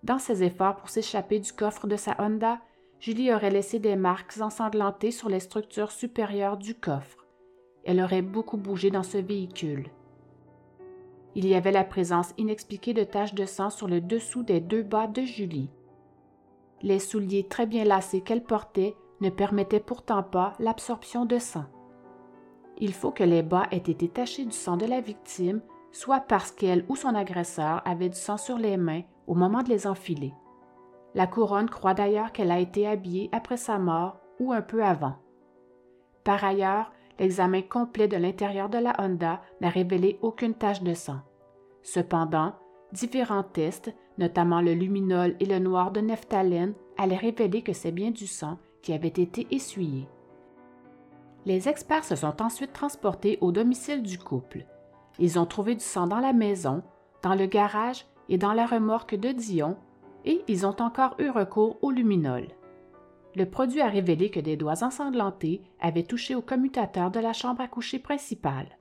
Dans 0.04 0.20
ses 0.20 0.44
efforts 0.44 0.76
pour 0.76 0.90
s'échapper 0.90 1.40
du 1.40 1.54
coffre 1.54 1.88
de 1.88 1.96
sa 1.96 2.16
Honda, 2.20 2.60
Julie 3.00 3.34
aurait 3.34 3.52
laissé 3.52 3.80
des 3.80 3.96
marques 3.96 4.38
ensanglantées 4.40 5.12
sur 5.12 5.30
les 5.30 5.40
structures 5.40 5.92
supérieures 5.92 6.58
du 6.58 6.76
coffre. 6.76 7.26
Elle 7.84 8.02
aurait 8.02 8.22
beaucoup 8.22 8.58
bougé 8.58 8.92
dans 8.92 9.04
ce 9.04 9.18
véhicule. 9.18 9.90
Il 11.36 11.48
y 11.48 11.56
avait 11.56 11.72
la 11.72 11.84
présence 11.84 12.34
inexpliquée 12.38 12.94
de 12.94 13.04
taches 13.04 13.34
de 13.34 13.46
sang 13.46 13.70
sur 13.70 13.88
le 13.88 14.02
dessous 14.02 14.44
des 14.44 14.60
deux 14.60 14.84
bas 14.84 15.08
de 15.08 15.22
Julie. 15.24 15.70
Les 16.82 17.00
souliers 17.00 17.48
très 17.48 17.66
bien 17.66 17.86
lacés 17.86 18.22
qu'elle 18.22 18.44
portait 18.44 18.96
ne 19.20 19.30
permettaient 19.30 19.80
pourtant 19.80 20.22
pas 20.22 20.54
l'absorption 20.60 21.26
de 21.26 21.40
sang. 21.40 21.66
Il 22.78 22.94
faut 22.94 23.12
que 23.12 23.24
les 23.24 23.42
bas 23.42 23.68
aient 23.72 23.78
été 23.78 24.08
tachés 24.10 24.46
du 24.46 24.52
sang 24.52 24.78
de 24.78 24.86
la 24.86 25.02
victime, 25.02 25.62
soit 25.94 26.22
parce 26.22 26.52
qu'elle 26.52 26.84
ou 26.90 26.98
son 26.98 27.16
agresseur 27.16 27.82
avait 27.86 28.10
du 28.10 28.18
sang 28.18 28.38
sur 28.38 28.58
les 28.58 28.76
mains 28.76 29.04
au 29.28 29.36
moment 29.36 29.62
de 29.62 29.70
les 29.70 29.88
enfiler. 29.88 30.34
La 31.16 31.28
couronne 31.28 31.70
croit 31.70 31.94
d'ailleurs 31.94 32.32
qu'elle 32.32 32.52
a 32.52 32.60
été 32.60 32.88
habillée 32.88 33.30
après 33.32 33.58
sa 33.58 33.78
mort 33.78 34.18
ou 34.40 34.52
un 34.52 34.64
peu 34.64 34.84
avant. 34.84 35.16
Par 36.24 36.44
ailleurs, 36.44 36.92
l'examen 37.20 37.62
complet 37.62 38.08
de 38.08 38.18
l'intérieur 38.18 38.70
de 38.70 38.80
la 38.80 38.96
Honda 39.00 39.42
n'a 39.62 39.70
révélé 39.70 40.18
aucune 40.22 40.56
tache 40.56 40.82
de 40.82 40.96
sang. 40.96 41.20
Cependant, 41.84 42.54
différents 42.92 43.44
tests, 43.44 43.94
notamment 44.18 44.62
le 44.62 44.74
luminol 44.74 45.36
et 45.40 45.46
le 45.46 45.60
noir 45.60 45.92
de 45.92 46.02
nephthalène, 46.02 46.74
allaient 46.98 47.16
révéler 47.16 47.62
que 47.62 47.74
c'est 47.74 47.92
bien 47.92 48.10
du 48.10 48.26
sang 48.26 48.58
qui 48.82 48.94
avait 48.94 49.08
été 49.08 49.48
essuyé. 49.52 50.08
Les 51.46 51.70
experts 51.70 52.06
se 52.06 52.16
sont 52.16 52.42
ensuite 52.42 52.74
transportés 52.74 53.38
au 53.42 53.52
domicile 53.52 54.02
du 54.02 54.18
couple. 54.18 54.66
Ils 55.20 55.38
ont 55.40 55.46
trouvé 55.46 55.76
du 55.76 55.84
sang 55.84 56.08
dans 56.08 56.20
la 56.20 56.34
maison, 56.34 56.84
dans 57.22 57.36
le 57.36 57.46
garage 57.46 58.06
et 58.30 58.38
dans 58.38 58.54
la 58.54 58.66
remorque 58.66 59.16
de 59.16 59.32
Dion, 59.32 59.78
et 60.26 60.44
ils 60.48 60.66
ont 60.66 60.76
encore 60.82 61.16
eu 61.20 61.30
recours 61.30 61.78
au 61.82 61.92
luminol. 61.92 62.48
Le 63.36 63.46
produit 63.46 63.82
a 63.82 63.88
révélé 63.88 64.30
que 64.30 64.40
des 64.40 64.58
doigts 64.58 64.84
ensanglantés 64.84 65.62
avaient 65.80 66.04
touché 66.04 66.36
au 66.36 66.42
commutateur 66.42 67.12
de 67.12 67.20
la 67.20 67.34
chambre 67.34 67.62
à 67.62 67.68
coucher 67.68 68.00
principale. 68.00 68.78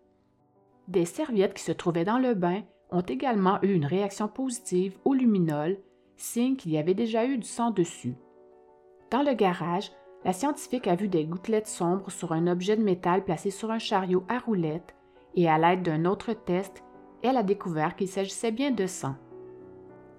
Des 0.89 1.05
serviettes 1.05 1.55
qui 1.55 1.63
se 1.63 1.73
trouvaient 1.73 2.05
dans 2.05 2.19
le 2.19 2.35
bain 2.35 2.63
ont 2.91 3.01
également 3.01 3.59
eu 3.63 3.73
une 3.73 3.87
réaction 3.87 4.29
positive 4.29 4.99
au 5.05 5.15
luminol, 5.15 5.79
signe 6.17 6.57
qu'il 6.57 6.73
y 6.73 6.79
avait 6.79 6.95
déjà 6.95 7.25
eu 7.25 7.39
du 7.39 7.47
sang 7.47 7.71
dessus. 7.71 8.15
Dans 9.11 9.23
le 9.23 9.33
garage, 9.33 9.91
la 10.25 10.33
scientifique 10.33 10.87
a 10.87 10.95
vu 10.95 11.09
des 11.09 11.25
gouttelettes 11.25 11.67
sombres 11.67 12.11
sur 12.11 12.33
un 12.33 12.47
objet 12.47 12.77
de 12.77 12.83
métal 12.83 13.25
placé 13.25 13.51
sur 13.51 13.71
un 13.71 13.79
chariot 13.79 14.25
à 14.29 14.39
roulettes 14.39 14.95
et 15.35 15.49
à 15.49 15.59
l'aide 15.59 15.83
d'un 15.83 16.05
autre 16.05 16.33
test, 16.33 16.83
elle 17.23 17.37
a 17.37 17.43
découvert 17.43 17.97
qu'il 17.97 18.09
s'agissait 18.09 18.51
bien 18.51 18.71
de 18.71 18.87
sang. 18.87 19.15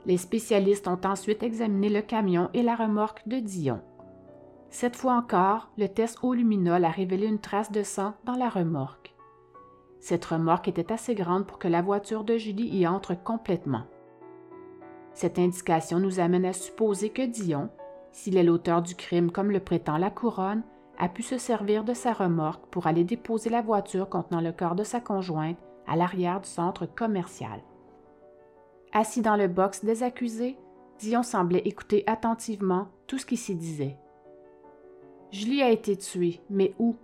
Les 0.06 0.18
spécialistes 0.18 0.88
ont 0.88 1.00
ensuite 1.06 1.44
examiné 1.44 1.90
le 1.90 2.02
camion 2.02 2.50
et 2.54 2.62
la 2.62 2.76
remorque 2.76 3.28
de 3.28 3.40
Dion. 3.40 3.82
Cette 4.70 4.96
fois 4.96 5.14
encore, 5.14 5.70
le 5.78 5.88
test 5.88 6.18
au 6.24 6.34
luminol 6.34 6.84
a 6.84 6.90
révélé 6.90 7.28
une 7.28 7.40
trace 7.40 7.72
de 7.72 7.84
sang 7.84 8.14
dans 8.26 8.36
la 8.36 8.50
remorque. 8.50 9.14
Cette 10.00 10.26
remorque 10.26 10.68
était 10.68 10.92
assez 10.92 11.16
grande 11.16 11.46
pour 11.46 11.60
que 11.60 11.68
la 11.68 11.82
voiture 11.82 12.24
de 12.24 12.38
Julie 12.38 12.68
y 12.78 12.88
entre 12.88 13.14
complètement. 13.16 13.84
Cette 15.14 15.40
indication 15.40 16.00
nous 16.00 16.20
amène 16.20 16.46
à 16.46 16.54
supposer 16.54 17.10
que 17.10 17.22
Dion, 17.22 17.70
s'il 18.12 18.36
est 18.36 18.44
l'auteur 18.44 18.82
du 18.82 18.96
crime 18.96 19.32
comme 19.32 19.52
le 19.52 19.60
prétend 19.60 19.98
la 19.98 20.10
couronne, 20.10 20.64
a 20.98 21.10
pu 21.10 21.24
se 21.24 21.38
servir 21.38 21.84
de 21.84 21.94
sa 21.94 22.14
remorque 22.14 22.66
pour 22.68 22.88
aller 22.88 23.04
déposer 23.04 23.50
la 23.50 23.62
voiture 23.62 24.10
contenant 24.10 24.42
le 24.42 24.52
corps 24.52 24.76
de 24.76 24.84
sa 24.84 25.00
conjointe 25.00 25.58
à 25.88 25.96
l'arrière 25.96 26.42
du 26.42 26.50
centre 26.50 26.86
commercial. 26.86 27.62
Assis 28.92 29.22
dans 29.22 29.36
le 29.36 29.48
box 29.48 29.84
des 29.84 30.04
accusés, 30.04 30.58
Dion 31.00 31.24
semblait 31.24 31.64
écouter 31.66 32.04
attentivement 32.08 32.88
tout 33.08 33.18
ce 33.18 33.26
qui 33.26 33.38
s'y 33.38 33.56
disait. 33.56 33.98
Julie 35.32 35.64
a 35.64 35.72
été 35.72 35.98
tuée, 35.98 36.42
mais 36.50 36.76
où 36.78 36.96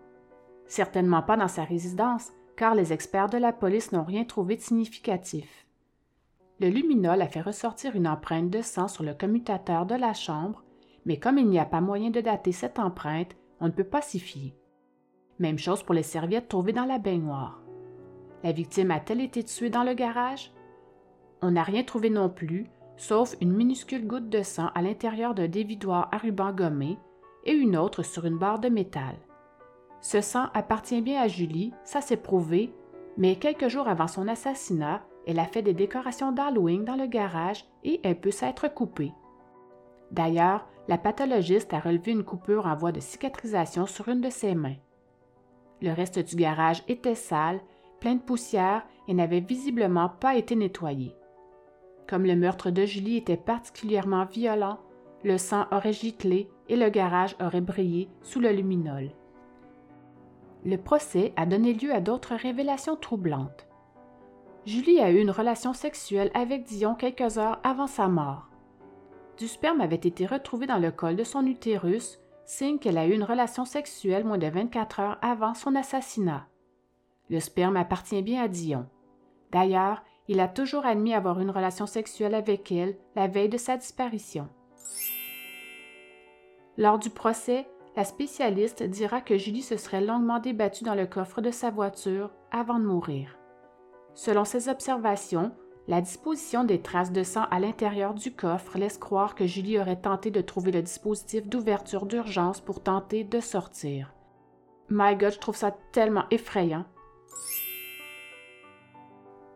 Certainement 0.68 1.24
pas 1.24 1.36
dans 1.36 1.48
sa 1.48 1.64
résidence, 1.64 2.32
car 2.56 2.76
les 2.76 2.94
experts 2.94 3.30
de 3.30 3.40
la 3.40 3.52
police 3.52 3.92
n'ont 3.92 4.04
rien 4.04 4.24
trouvé 4.24 4.56
de 4.56 4.62
significatif. 4.62 5.66
Le 6.60 6.68
luminol 6.68 7.22
a 7.22 7.28
fait 7.28 7.42
ressortir 7.42 7.96
une 7.96 8.08
empreinte 8.08 8.52
de 8.52 8.62
sang 8.62 8.88
sur 8.88 9.04
le 9.04 9.16
commutateur 9.16 9.86
de 9.88 9.96
la 9.96 10.14
chambre, 10.14 10.64
mais 11.06 11.18
comme 11.18 11.40
il 11.40 11.48
n'y 11.48 11.58
a 11.58 11.66
pas 11.66 11.82
moyen 11.82 12.12
de 12.12 12.22
dater 12.22 12.52
cette 12.52 12.78
empreinte, 12.78 13.36
on 13.60 13.68
ne 13.68 13.72
peut 13.72 13.84
pas 13.84 14.02
s'y 14.02 14.20
fier. 14.20 14.56
Même 15.40 15.58
chose 15.58 15.84
pour 15.84 15.96
les 15.96 16.04
serviettes 16.04 16.50
trouvées 16.50 16.74
dans 16.74 16.86
la 16.86 17.00
baignoire. 17.00 17.62
La 18.44 18.52
victime 18.52 18.92
a-t-elle 18.92 19.22
été 19.22 19.44
tuée 19.44 19.70
dans 19.70 19.84
le 19.84 19.94
garage? 19.94 20.52
On 21.42 21.52
n'a 21.52 21.64
rien 21.64 21.84
trouvé 21.84 22.10
non 22.10 22.30
plus, 22.30 22.68
sauf 22.98 23.36
une 23.42 23.54
minuscule 23.54 24.06
goutte 24.06 24.30
de 24.30 24.44
sang 24.44 24.70
à 24.76 24.82
l'intérieur 24.82 25.34
d'un 25.34 25.48
dévidoir 25.48 26.10
à 26.12 26.18
ruban 26.18 26.52
gommé 26.52 26.98
et 27.46 27.54
une 27.54 27.78
autre 27.78 28.04
sur 28.04 28.26
une 28.26 28.38
barre 28.38 28.60
de 28.60 28.70
métal. 28.70 29.16
Ce 30.02 30.22
sang 30.22 30.48
appartient 30.54 31.02
bien 31.02 31.22
à 31.22 31.28
Julie, 31.28 31.74
ça 31.84 32.02
s'est 32.02 32.18
prouvé, 32.18 32.74
mais 33.18 33.36
quelques 33.36 33.68
jours 33.68 33.88
avant 33.88 34.08
son 34.08 34.28
assassinat, 34.28 35.02
elle 35.28 35.40
a 35.40 35.46
fait 35.46 35.62
des 35.62 35.74
décorations 35.74 36.32
d'Halloween 36.32 36.86
dans 36.86 36.96
le 36.96 37.06
garage 37.06 37.66
et 37.84 38.00
elle 38.04 38.20
peut 38.20 38.32
s'être 38.32 38.74
coupée. 38.74 39.14
D'ailleurs, 40.12 40.68
la 40.90 40.98
pathologiste 40.98 41.72
a 41.76 41.80
relevé 41.80 42.14
une 42.14 42.24
coupure 42.24 42.66
en 42.66 42.76
voie 42.76 42.92
de 42.92 43.00
cicatrisation 43.00 43.86
sur 43.86 44.08
une 44.08 44.22
de 44.22 44.32
ses 44.32 44.56
mains. 44.56 44.78
Le 45.84 45.94
reste 45.94 46.18
du 46.18 46.36
garage 46.36 46.84
était 46.88 47.14
sale, 47.14 47.62
plein 48.00 48.16
de 48.16 48.22
poussière 48.22 48.82
et 49.08 49.14
n'avait 49.14 49.40
visiblement 49.40 50.10
pas 50.10 50.36
été 50.36 50.56
nettoyé. 50.56 51.16
Comme 52.08 52.26
le 52.26 52.36
meurtre 52.36 52.72
de 52.72 52.86
Julie 52.86 53.18
était 53.18 53.38
particulièrement 53.38 54.26
violent, 54.26 54.80
le 55.24 55.38
sang 55.38 55.68
aurait 55.72 55.94
giclé 55.94 56.50
et 56.70 56.76
le 56.76 56.90
garage 56.90 57.36
aurait 57.40 57.62
brillé 57.62 58.10
sous 58.24 58.40
le 58.40 58.50
luminol. 58.50 59.12
Le 60.66 60.78
procès 60.78 61.34
a 61.36 61.46
donné 61.46 61.74
lieu 61.74 61.94
à 61.94 62.02
d'autres 62.02 62.34
révélations 62.34 62.96
troublantes. 62.96 63.68
Julie 64.66 65.02
a 65.02 65.12
eu 65.12 65.20
une 65.20 65.30
relation 65.30 65.74
sexuelle 65.74 66.32
avec 66.34 66.64
Dion 66.64 66.96
quelques 66.96 67.38
heures 67.38 67.60
avant 67.64 67.88
sa 67.88 68.08
mort. 68.08 68.49
Du 69.40 69.48
sperme 69.48 69.80
avait 69.80 69.96
été 69.96 70.26
retrouvé 70.26 70.68
dans 70.68 70.78
le 70.78 70.92
col 70.92 71.16
de 71.16 71.24
son 71.24 71.46
utérus, 71.46 72.20
signe 72.46 72.78
qu'elle 72.78 72.98
a 72.98 73.08
eu 73.08 73.14
une 73.14 73.24
relation 73.24 73.64
sexuelle 73.64 74.26
moins 74.26 74.38
de 74.38 74.48
24 74.48 75.00
heures 75.00 75.18
avant 75.22 75.54
son 75.54 75.76
assassinat. 75.76 76.46
Le 77.30 77.40
sperme 77.40 77.78
appartient 77.78 78.22
bien 78.22 78.44
à 78.44 78.48
Dion. 78.50 78.86
D'ailleurs, 79.54 80.04
il 80.28 80.42
a 80.42 80.50
toujours 80.50 80.86
admis 80.86 81.14
avoir 81.14 81.40
une 81.40 81.52
relation 81.52 81.86
sexuelle 81.86 82.36
avec 82.36 82.70
elle 82.70 82.98
la 83.16 83.28
veille 83.28 83.48
de 83.48 83.58
sa 83.58 83.78
disparition. 83.78 84.50
Lors 86.78 87.00
du 87.00 87.10
procès, 87.10 87.66
la 87.96 88.04
spécialiste 88.04 88.84
dira 88.84 89.22
que 89.22 89.38
Julie 89.38 89.62
se 89.62 89.78
serait 89.78 90.02
longuement 90.02 90.40
débattue 90.40 90.84
dans 90.84 90.96
le 90.96 91.08
coffre 91.08 91.40
de 91.40 91.52
sa 91.52 91.70
voiture 91.72 92.30
avant 92.52 92.78
de 92.78 92.86
mourir. 92.86 93.38
Selon 94.16 94.44
ses 94.44 94.68
observations, 94.68 95.54
la 95.90 96.02
disposition 96.02 96.64
des 96.64 96.84
traces 96.84 97.12
de 97.12 97.24
sang 97.24 97.46
à 97.50 97.60
l'intérieur 97.60 98.14
du 98.14 98.32
coffre 98.32 98.78
laisse 98.78 99.00
croire 99.00 99.34
que 99.34 99.48
Julie 99.48 99.80
aurait 99.80 100.00
tenté 100.00 100.30
de 100.30 100.40
trouver 100.40 100.72
le 100.72 100.84
dispositif 100.84 101.48
d'ouverture 101.48 102.06
d'urgence 102.06 102.62
pour 102.62 102.84
tenter 102.84 103.24
de 103.24 103.40
sortir. 103.40 104.14
My 104.92 105.16
God, 105.16 105.34
je 105.34 105.40
trouve 105.40 105.56
ça 105.56 105.76
tellement 105.92 106.26
effrayant. 106.30 106.86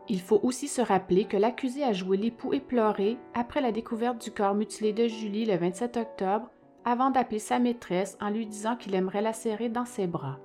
Il 0.09 0.19
faut 0.19 0.39
aussi 0.41 0.67
se 0.67 0.81
rappeler 0.81 1.25
que 1.25 1.37
l'accusé 1.37 1.83
a 1.83 1.93
joué 1.93 2.17
l'époux 2.17 2.51
éploré 2.51 3.19
après 3.35 3.61
la 3.61 3.71
découverte 3.71 4.19
du 4.19 4.31
corps 4.31 4.55
mutilé 4.55 4.91
de 4.91 5.07
Julie 5.07 5.45
le 5.45 5.55
27 5.55 5.97
octobre 5.97 6.49
avant 6.83 7.11
d'appeler 7.11 7.39
sa 7.39 7.59
maîtresse 7.59 8.17
en 8.19 8.31
lui 8.31 8.47
disant 8.47 8.75
qu'il 8.75 8.95
aimerait 8.95 9.21
la 9.21 9.33
serrer 9.33 9.69
dans 9.69 9.85
ses 9.85 10.07
bras. 10.07 10.39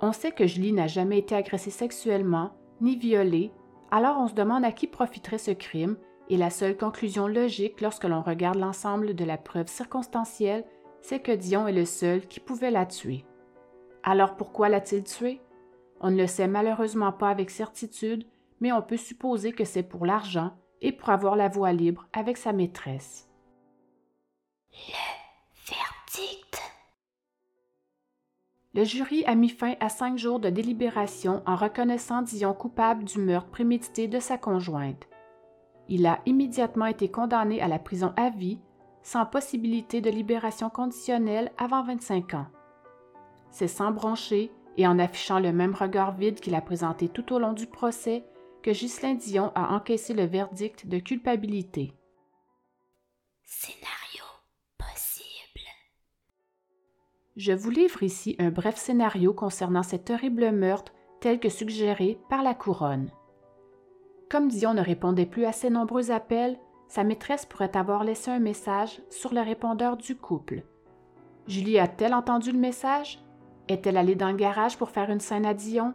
On 0.00 0.12
sait 0.12 0.32
que 0.32 0.46
Julie 0.46 0.72
n'a 0.72 0.86
jamais 0.86 1.18
été 1.18 1.34
agressée 1.34 1.70
sexuellement 1.70 2.52
ni 2.80 2.96
violée, 2.96 3.52
alors 3.92 4.16
on 4.18 4.26
se 4.26 4.32
demande 4.32 4.64
à 4.64 4.72
qui 4.72 4.86
profiterait 4.86 5.36
ce 5.36 5.50
crime 5.50 5.98
et 6.30 6.38
la 6.38 6.48
seule 6.48 6.78
conclusion 6.78 7.26
logique 7.26 7.82
lorsque 7.82 8.04
l'on 8.04 8.22
regarde 8.22 8.58
l'ensemble 8.58 9.14
de 9.14 9.24
la 9.24 9.36
preuve 9.36 9.68
circonstancielle, 9.68 10.64
c'est 11.02 11.20
que 11.20 11.30
Dion 11.30 11.68
est 11.68 11.74
le 11.74 11.84
seul 11.84 12.26
qui 12.26 12.40
pouvait 12.40 12.70
la 12.70 12.86
tuer. 12.86 13.26
Alors 14.02 14.36
pourquoi 14.36 14.70
l'a-t-il 14.70 15.04
tuée? 15.04 15.42
On 16.00 16.10
ne 16.10 16.16
le 16.16 16.26
sait 16.26 16.48
malheureusement 16.48 17.12
pas 17.12 17.28
avec 17.28 17.50
certitude, 17.50 18.26
mais 18.60 18.72
on 18.72 18.80
peut 18.80 18.96
supposer 18.96 19.52
que 19.52 19.66
c'est 19.66 19.82
pour 19.82 20.06
l'argent 20.06 20.52
et 20.80 20.92
pour 20.92 21.10
avoir 21.10 21.36
la 21.36 21.50
voie 21.50 21.72
libre 21.72 22.08
avec 22.14 22.38
sa 22.38 22.54
maîtresse. 22.54 23.28
Le 28.74 28.84
jury 28.84 29.22
a 29.26 29.34
mis 29.34 29.50
fin 29.50 29.74
à 29.80 29.90
cinq 29.90 30.16
jours 30.16 30.40
de 30.40 30.48
délibération 30.48 31.42
en 31.44 31.56
reconnaissant 31.56 32.22
Dion 32.22 32.54
coupable 32.54 33.04
du 33.04 33.18
meurtre 33.18 33.50
prémédité 33.50 34.08
de 34.08 34.18
sa 34.18 34.38
conjointe. 34.38 35.08
Il 35.88 36.06
a 36.06 36.20
immédiatement 36.24 36.86
été 36.86 37.10
condamné 37.10 37.60
à 37.60 37.68
la 37.68 37.78
prison 37.78 38.14
à 38.16 38.30
vie, 38.30 38.58
sans 39.02 39.26
possibilité 39.26 40.00
de 40.00 40.08
libération 40.08 40.70
conditionnelle 40.70 41.52
avant 41.58 41.82
25 41.82 42.34
ans. 42.34 42.46
C'est 43.50 43.68
sans 43.68 43.90
broncher 43.90 44.50
et 44.78 44.86
en 44.86 44.98
affichant 44.98 45.38
le 45.38 45.52
même 45.52 45.74
regard 45.74 46.12
vide 46.16 46.40
qu'il 46.40 46.54
a 46.54 46.62
présenté 46.62 47.08
tout 47.08 47.34
au 47.34 47.38
long 47.38 47.52
du 47.52 47.66
procès 47.66 48.24
que 48.62 48.70
Ghislain 48.70 49.14
Dion 49.14 49.52
a 49.54 49.74
encaissé 49.74 50.14
le 50.14 50.24
verdict 50.24 50.86
de 50.86 50.98
culpabilité. 50.98 51.92
Je 57.36 57.52
vous 57.52 57.70
livre 57.70 58.02
ici 58.02 58.36
un 58.38 58.50
bref 58.50 58.76
scénario 58.76 59.32
concernant 59.32 59.82
cet 59.82 60.10
horrible 60.10 60.52
meurtre 60.52 60.92
tel 61.20 61.40
que 61.40 61.48
suggéré 61.48 62.18
par 62.28 62.42
la 62.42 62.52
couronne. 62.52 63.10
Comme 64.30 64.48
Dion 64.48 64.74
ne 64.74 64.82
répondait 64.82 65.24
plus 65.24 65.46
à 65.46 65.52
ses 65.52 65.70
nombreux 65.70 66.10
appels, 66.10 66.58
sa 66.88 67.04
maîtresse 67.04 67.46
pourrait 67.46 67.74
avoir 67.74 68.04
laissé 68.04 68.30
un 68.30 68.38
message 68.38 69.00
sur 69.08 69.32
le 69.32 69.40
répondeur 69.40 69.96
du 69.96 70.14
couple. 70.14 70.62
Julie 71.46 71.78
a-t-elle 71.78 72.12
entendu 72.12 72.52
le 72.52 72.58
message? 72.58 73.18
Est-elle 73.68 73.96
allée 73.96 74.14
dans 74.14 74.30
le 74.30 74.36
garage 74.36 74.76
pour 74.76 74.90
faire 74.90 75.10
une 75.10 75.20
scène 75.20 75.46
à 75.46 75.54
Dion? 75.54 75.94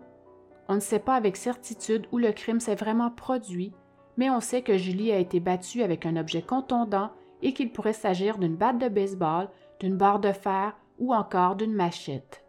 On 0.69 0.75
ne 0.75 0.79
sait 0.79 0.97
pas 0.97 1.13
avec 1.13 1.37
certitude 1.37 2.07
où 2.11 2.17
le 2.17 2.31
crime 2.31 2.59
s'est 2.59 2.73
vraiment 2.73 3.11
produit, 3.11 3.73
mais 4.17 4.31
on 4.31 4.39
sait 4.39 4.63
que 4.63 4.77
Julie 4.77 5.11
a 5.11 5.19
été 5.19 5.39
battue 5.39 5.83
avec 5.83 6.07
un 6.07 6.17
objet 6.17 6.41
contondant 6.41 7.11
et 7.43 7.53
qu'il 7.53 7.71
pourrait 7.71 7.93
s'agir 7.93 8.39
d'une 8.39 8.55
batte 8.55 8.79
de 8.79 8.89
baseball, 8.89 9.49
d'une 9.79 9.97
barre 9.97 10.19
de 10.19 10.31
fer 10.31 10.75
ou 10.97 11.13
encore 11.13 11.55
d'une 11.55 11.73
machette. 11.73 12.43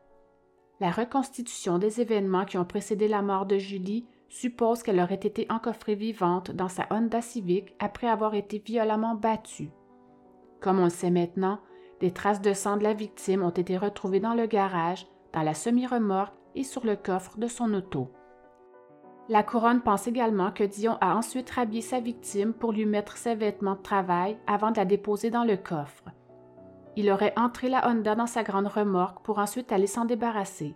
La 0.81 0.91
reconstitution 0.91 1.79
des 1.79 2.01
événements 2.01 2.45
qui 2.45 2.57
ont 2.57 2.65
précédé 2.65 3.09
la 3.09 3.23
mort 3.23 3.47
de 3.47 3.59
Julie 3.59 4.07
suppose 4.29 4.83
qu'elle 4.83 5.01
aurait 5.01 5.15
été 5.15 5.47
encoffrée 5.51 5.95
vivante 5.95 6.51
dans 6.51 6.69
sa 6.69 6.87
Honda 6.91 7.21
Civic 7.21 7.75
après 7.79 8.09
avoir 8.09 8.35
été 8.35 8.59
violemment 8.59 9.15
battue. 9.15 9.71
Comme 10.61 10.79
on 10.79 10.85
le 10.85 10.91
sait 10.91 11.11
maintenant, 11.11 11.61
des 12.01 12.13
traces 12.13 12.41
de 12.41 12.53
sang 12.53 12.77
de 12.77 12.85
la 12.85 12.95
victime 12.95 13.43
ont 13.43 13.51
été 13.51 13.77
retrouvées 13.77 14.21
dans 14.21 14.35
le 14.35 14.47
garage, 14.47 15.07
dans 15.33 15.43
la 15.43 15.55
semi-remorque 15.55 16.35
et 16.55 16.63
sur 16.63 16.85
le 16.85 16.97
coffre 16.97 17.39
de 17.39 17.49
son 17.49 17.75
auto. 17.75 18.13
La 19.29 19.43
couronne 19.43 19.83
pense 19.83 20.07
également 20.07 20.53
que 20.53 20.65
Dion 20.65 20.97
a 21.01 21.15
ensuite 21.15 21.51
rhabillé 21.51 21.83
sa 21.83 22.01
victime 22.01 22.55
pour 22.55 22.73
lui 22.73 22.87
mettre 22.87 23.17
ses 23.17 23.35
vêtements 23.35 23.75
de 23.75 23.83
travail 23.83 24.39
avant 24.47 24.71
de 24.71 24.79
la 24.79 24.85
déposer 24.85 25.31
dans 25.31 25.45
le 25.45 25.57
coffre. 25.57 26.05
Il 26.99 27.13
aurait 27.13 27.33
entré 27.37 27.69
la 27.69 27.89
Honda 27.89 28.17
dans 28.17 28.27
sa 28.27 28.43
grande 28.43 28.67
remorque 28.67 29.23
pour 29.23 29.39
ensuite 29.39 29.71
aller 29.71 29.87
s'en 29.87 30.05
débarrasser. 30.05 30.75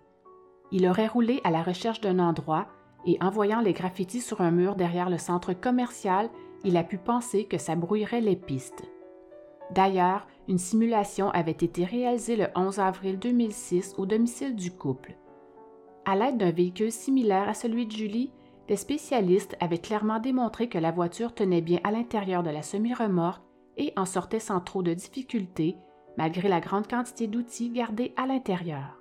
Il 0.70 0.87
aurait 0.87 1.08
roulé 1.08 1.40
à 1.42 1.50
la 1.50 1.64
recherche 1.64 2.00
d'un 2.00 2.20
endroit 2.20 2.68
et 3.04 3.18
en 3.20 3.28
voyant 3.28 3.61
les 3.61 3.72
graffitis 3.72 4.20
sur 4.20 4.40
un 4.40 4.52
mur 4.52 4.76
derrière 4.76 5.11
le 5.11 5.18
centre 5.18 5.52
commercial, 5.52 6.30
il 6.62 6.76
a 6.76 6.85
pu 6.85 6.96
penser 6.96 7.46
que 7.46 7.58
ça 7.58 7.74
brouillerait 7.74 8.20
les 8.20 8.37
pistes. 8.37 8.85
D'ailleurs, 9.72 10.28
une 10.46 10.58
simulation 10.58 11.28
avait 11.30 11.50
été 11.50 11.85
réalisée 11.85 12.37
le 12.37 12.46
11 12.54 12.78
avril 12.78 13.18
2006 13.18 13.96
au 13.98 14.06
domicile 14.06 14.54
du 14.54 14.70
couple. 14.70 15.16
À 16.04 16.14
l'aide 16.14 16.38
d'un 16.38 16.52
véhicule 16.52 16.92
similaire 16.92 17.48
à 17.48 17.54
celui 17.54 17.87
de 17.87 17.92
Julie, 17.92 18.30
les 18.68 18.76
spécialistes 18.76 19.56
avaient 19.58 19.78
clairement 19.78 20.20
démontré 20.20 20.68
que 20.68 20.78
la 20.78 20.92
voiture 20.92 21.35
tenait 21.35 21.62
bien 21.62 21.80
à 21.82 21.90
l'intérieur 21.90 22.44
de 22.44 22.50
la 22.50 22.62
semi-remorque 22.62 23.42
et 23.76 23.92
en 23.96 24.04
sortait 24.04 24.38
sans 24.38 24.61
trop 24.61 24.85
de 24.85 24.94
difficultés, 24.94 25.78
malgré 26.16 26.48
la 26.48 26.61
grande 26.61 26.88
quantité 26.88 27.27
d'outils 27.27 27.70
gardés 27.70 28.12
à 28.16 28.27
l'intérieur. 28.27 28.98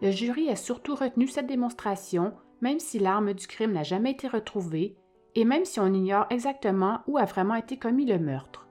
Le 0.00 0.10
jury 0.10 0.48
a 0.50 0.56
surtout 0.56 0.94
retenu 0.94 1.28
cette 1.28 1.46
démonstration 1.46 2.32
même 2.62 2.78
si 2.78 2.98
l'arme 2.98 3.34
du 3.34 3.46
crime 3.46 3.72
n'a 3.72 3.82
jamais 3.82 4.12
été 4.12 4.28
retrouvée 4.28 4.96
et 5.34 5.44
même 5.44 5.64
si 5.64 5.80
on 5.80 5.92
ignore 5.92 6.26
exactement 6.30 7.00
où 7.06 7.18
a 7.18 7.24
vraiment 7.24 7.56
été 7.56 7.76
commis 7.76 8.06
le 8.06 8.18
meurtre. 8.18 8.68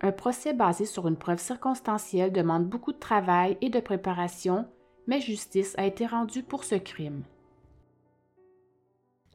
Un 0.00 0.12
procès 0.12 0.52
basé 0.52 0.86
sur 0.86 1.08
une 1.08 1.16
preuve 1.16 1.40
circonstancielle 1.40 2.32
demande 2.32 2.66
beaucoup 2.66 2.92
de 2.92 2.98
travail 2.98 3.58
et 3.60 3.70
de 3.70 3.80
préparation, 3.80 4.68
mais 5.06 5.20
justice 5.20 5.74
a 5.78 5.86
été 5.86 6.06
rendue 6.06 6.42
pour 6.42 6.64
ce 6.64 6.74
crime. 6.76 7.22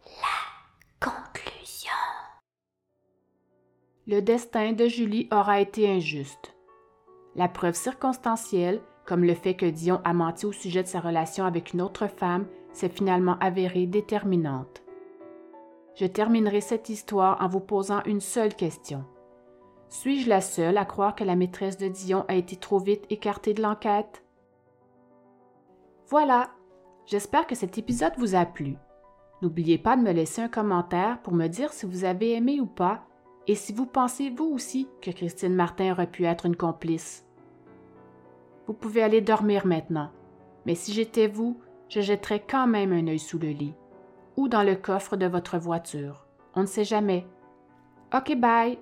La 0.05 1.07
conclusion. 1.07 1.89
Le 4.07 4.21
destin 4.21 4.73
de 4.73 4.87
Julie 4.87 5.27
aura 5.31 5.59
été 5.59 5.89
injuste. 5.89 6.50
La 7.35 7.47
preuve 7.47 7.75
circonstancielle, 7.75 8.81
comme 9.05 9.23
le 9.23 9.33
fait 9.33 9.55
que 9.55 9.65
Dion 9.65 10.01
a 10.03 10.13
menti 10.13 10.45
au 10.45 10.51
sujet 10.51 10.83
de 10.83 10.87
sa 10.87 10.99
relation 10.99 11.45
avec 11.45 11.73
une 11.73 11.81
autre 11.81 12.07
femme, 12.07 12.45
s'est 12.73 12.89
finalement 12.89 13.37
avérée 13.39 13.85
déterminante. 13.85 14.83
Je 15.95 16.05
terminerai 16.05 16.61
cette 16.61 16.89
histoire 16.89 17.41
en 17.41 17.47
vous 17.47 17.59
posant 17.59 18.03
une 18.05 18.21
seule 18.21 18.55
question. 18.55 19.05
Suis-je 19.89 20.29
la 20.29 20.39
seule 20.39 20.77
à 20.77 20.85
croire 20.85 21.15
que 21.15 21.23
la 21.23 21.35
maîtresse 21.35 21.77
de 21.77 21.87
Dion 21.87 22.25
a 22.27 22.35
été 22.35 22.55
trop 22.55 22.79
vite 22.79 23.05
écartée 23.09 23.53
de 23.53 23.61
l'enquête? 23.61 24.23
Voilà, 26.07 26.49
j'espère 27.05 27.47
que 27.47 27.55
cet 27.55 27.77
épisode 27.77 28.13
vous 28.17 28.35
a 28.35 28.45
plu. 28.45 28.77
N'oubliez 29.41 29.77
pas 29.77 29.97
de 29.97 30.01
me 30.01 30.11
laisser 30.11 30.41
un 30.41 30.47
commentaire 30.47 31.21
pour 31.21 31.33
me 31.33 31.47
dire 31.47 31.73
si 31.73 31.85
vous 31.85 32.05
avez 32.05 32.33
aimé 32.33 32.61
ou 32.61 32.67
pas 32.67 33.03
et 33.47 33.55
si 33.55 33.73
vous 33.73 33.85
pensez 33.85 34.29
vous 34.29 34.45
aussi 34.45 34.87
que 35.01 35.11
Christine 35.11 35.55
Martin 35.55 35.91
aurait 35.91 36.11
pu 36.11 36.25
être 36.25 36.45
une 36.45 36.55
complice? 36.55 37.25
Vous 38.67 38.73
pouvez 38.73 39.01
aller 39.01 39.21
dormir 39.21 39.65
maintenant, 39.65 40.11
mais 40.65 40.75
si 40.75 40.93
j'étais 40.93 41.27
vous, 41.27 41.59
je 41.89 42.01
jetterai 42.01 42.41
quand 42.41 42.67
même 42.67 42.93
un 42.93 43.07
œil 43.07 43.19
sous 43.19 43.39
le 43.39 43.49
lit 43.49 43.73
ou 44.37 44.47
dans 44.47 44.63
le 44.63 44.75
coffre 44.75 45.17
de 45.17 45.25
votre 45.25 45.57
voiture. 45.57 46.25
On 46.55 46.61
ne 46.61 46.65
sait 46.65 46.85
jamais. 46.85 47.27
OK, 48.13 48.35
bye. 48.37 48.77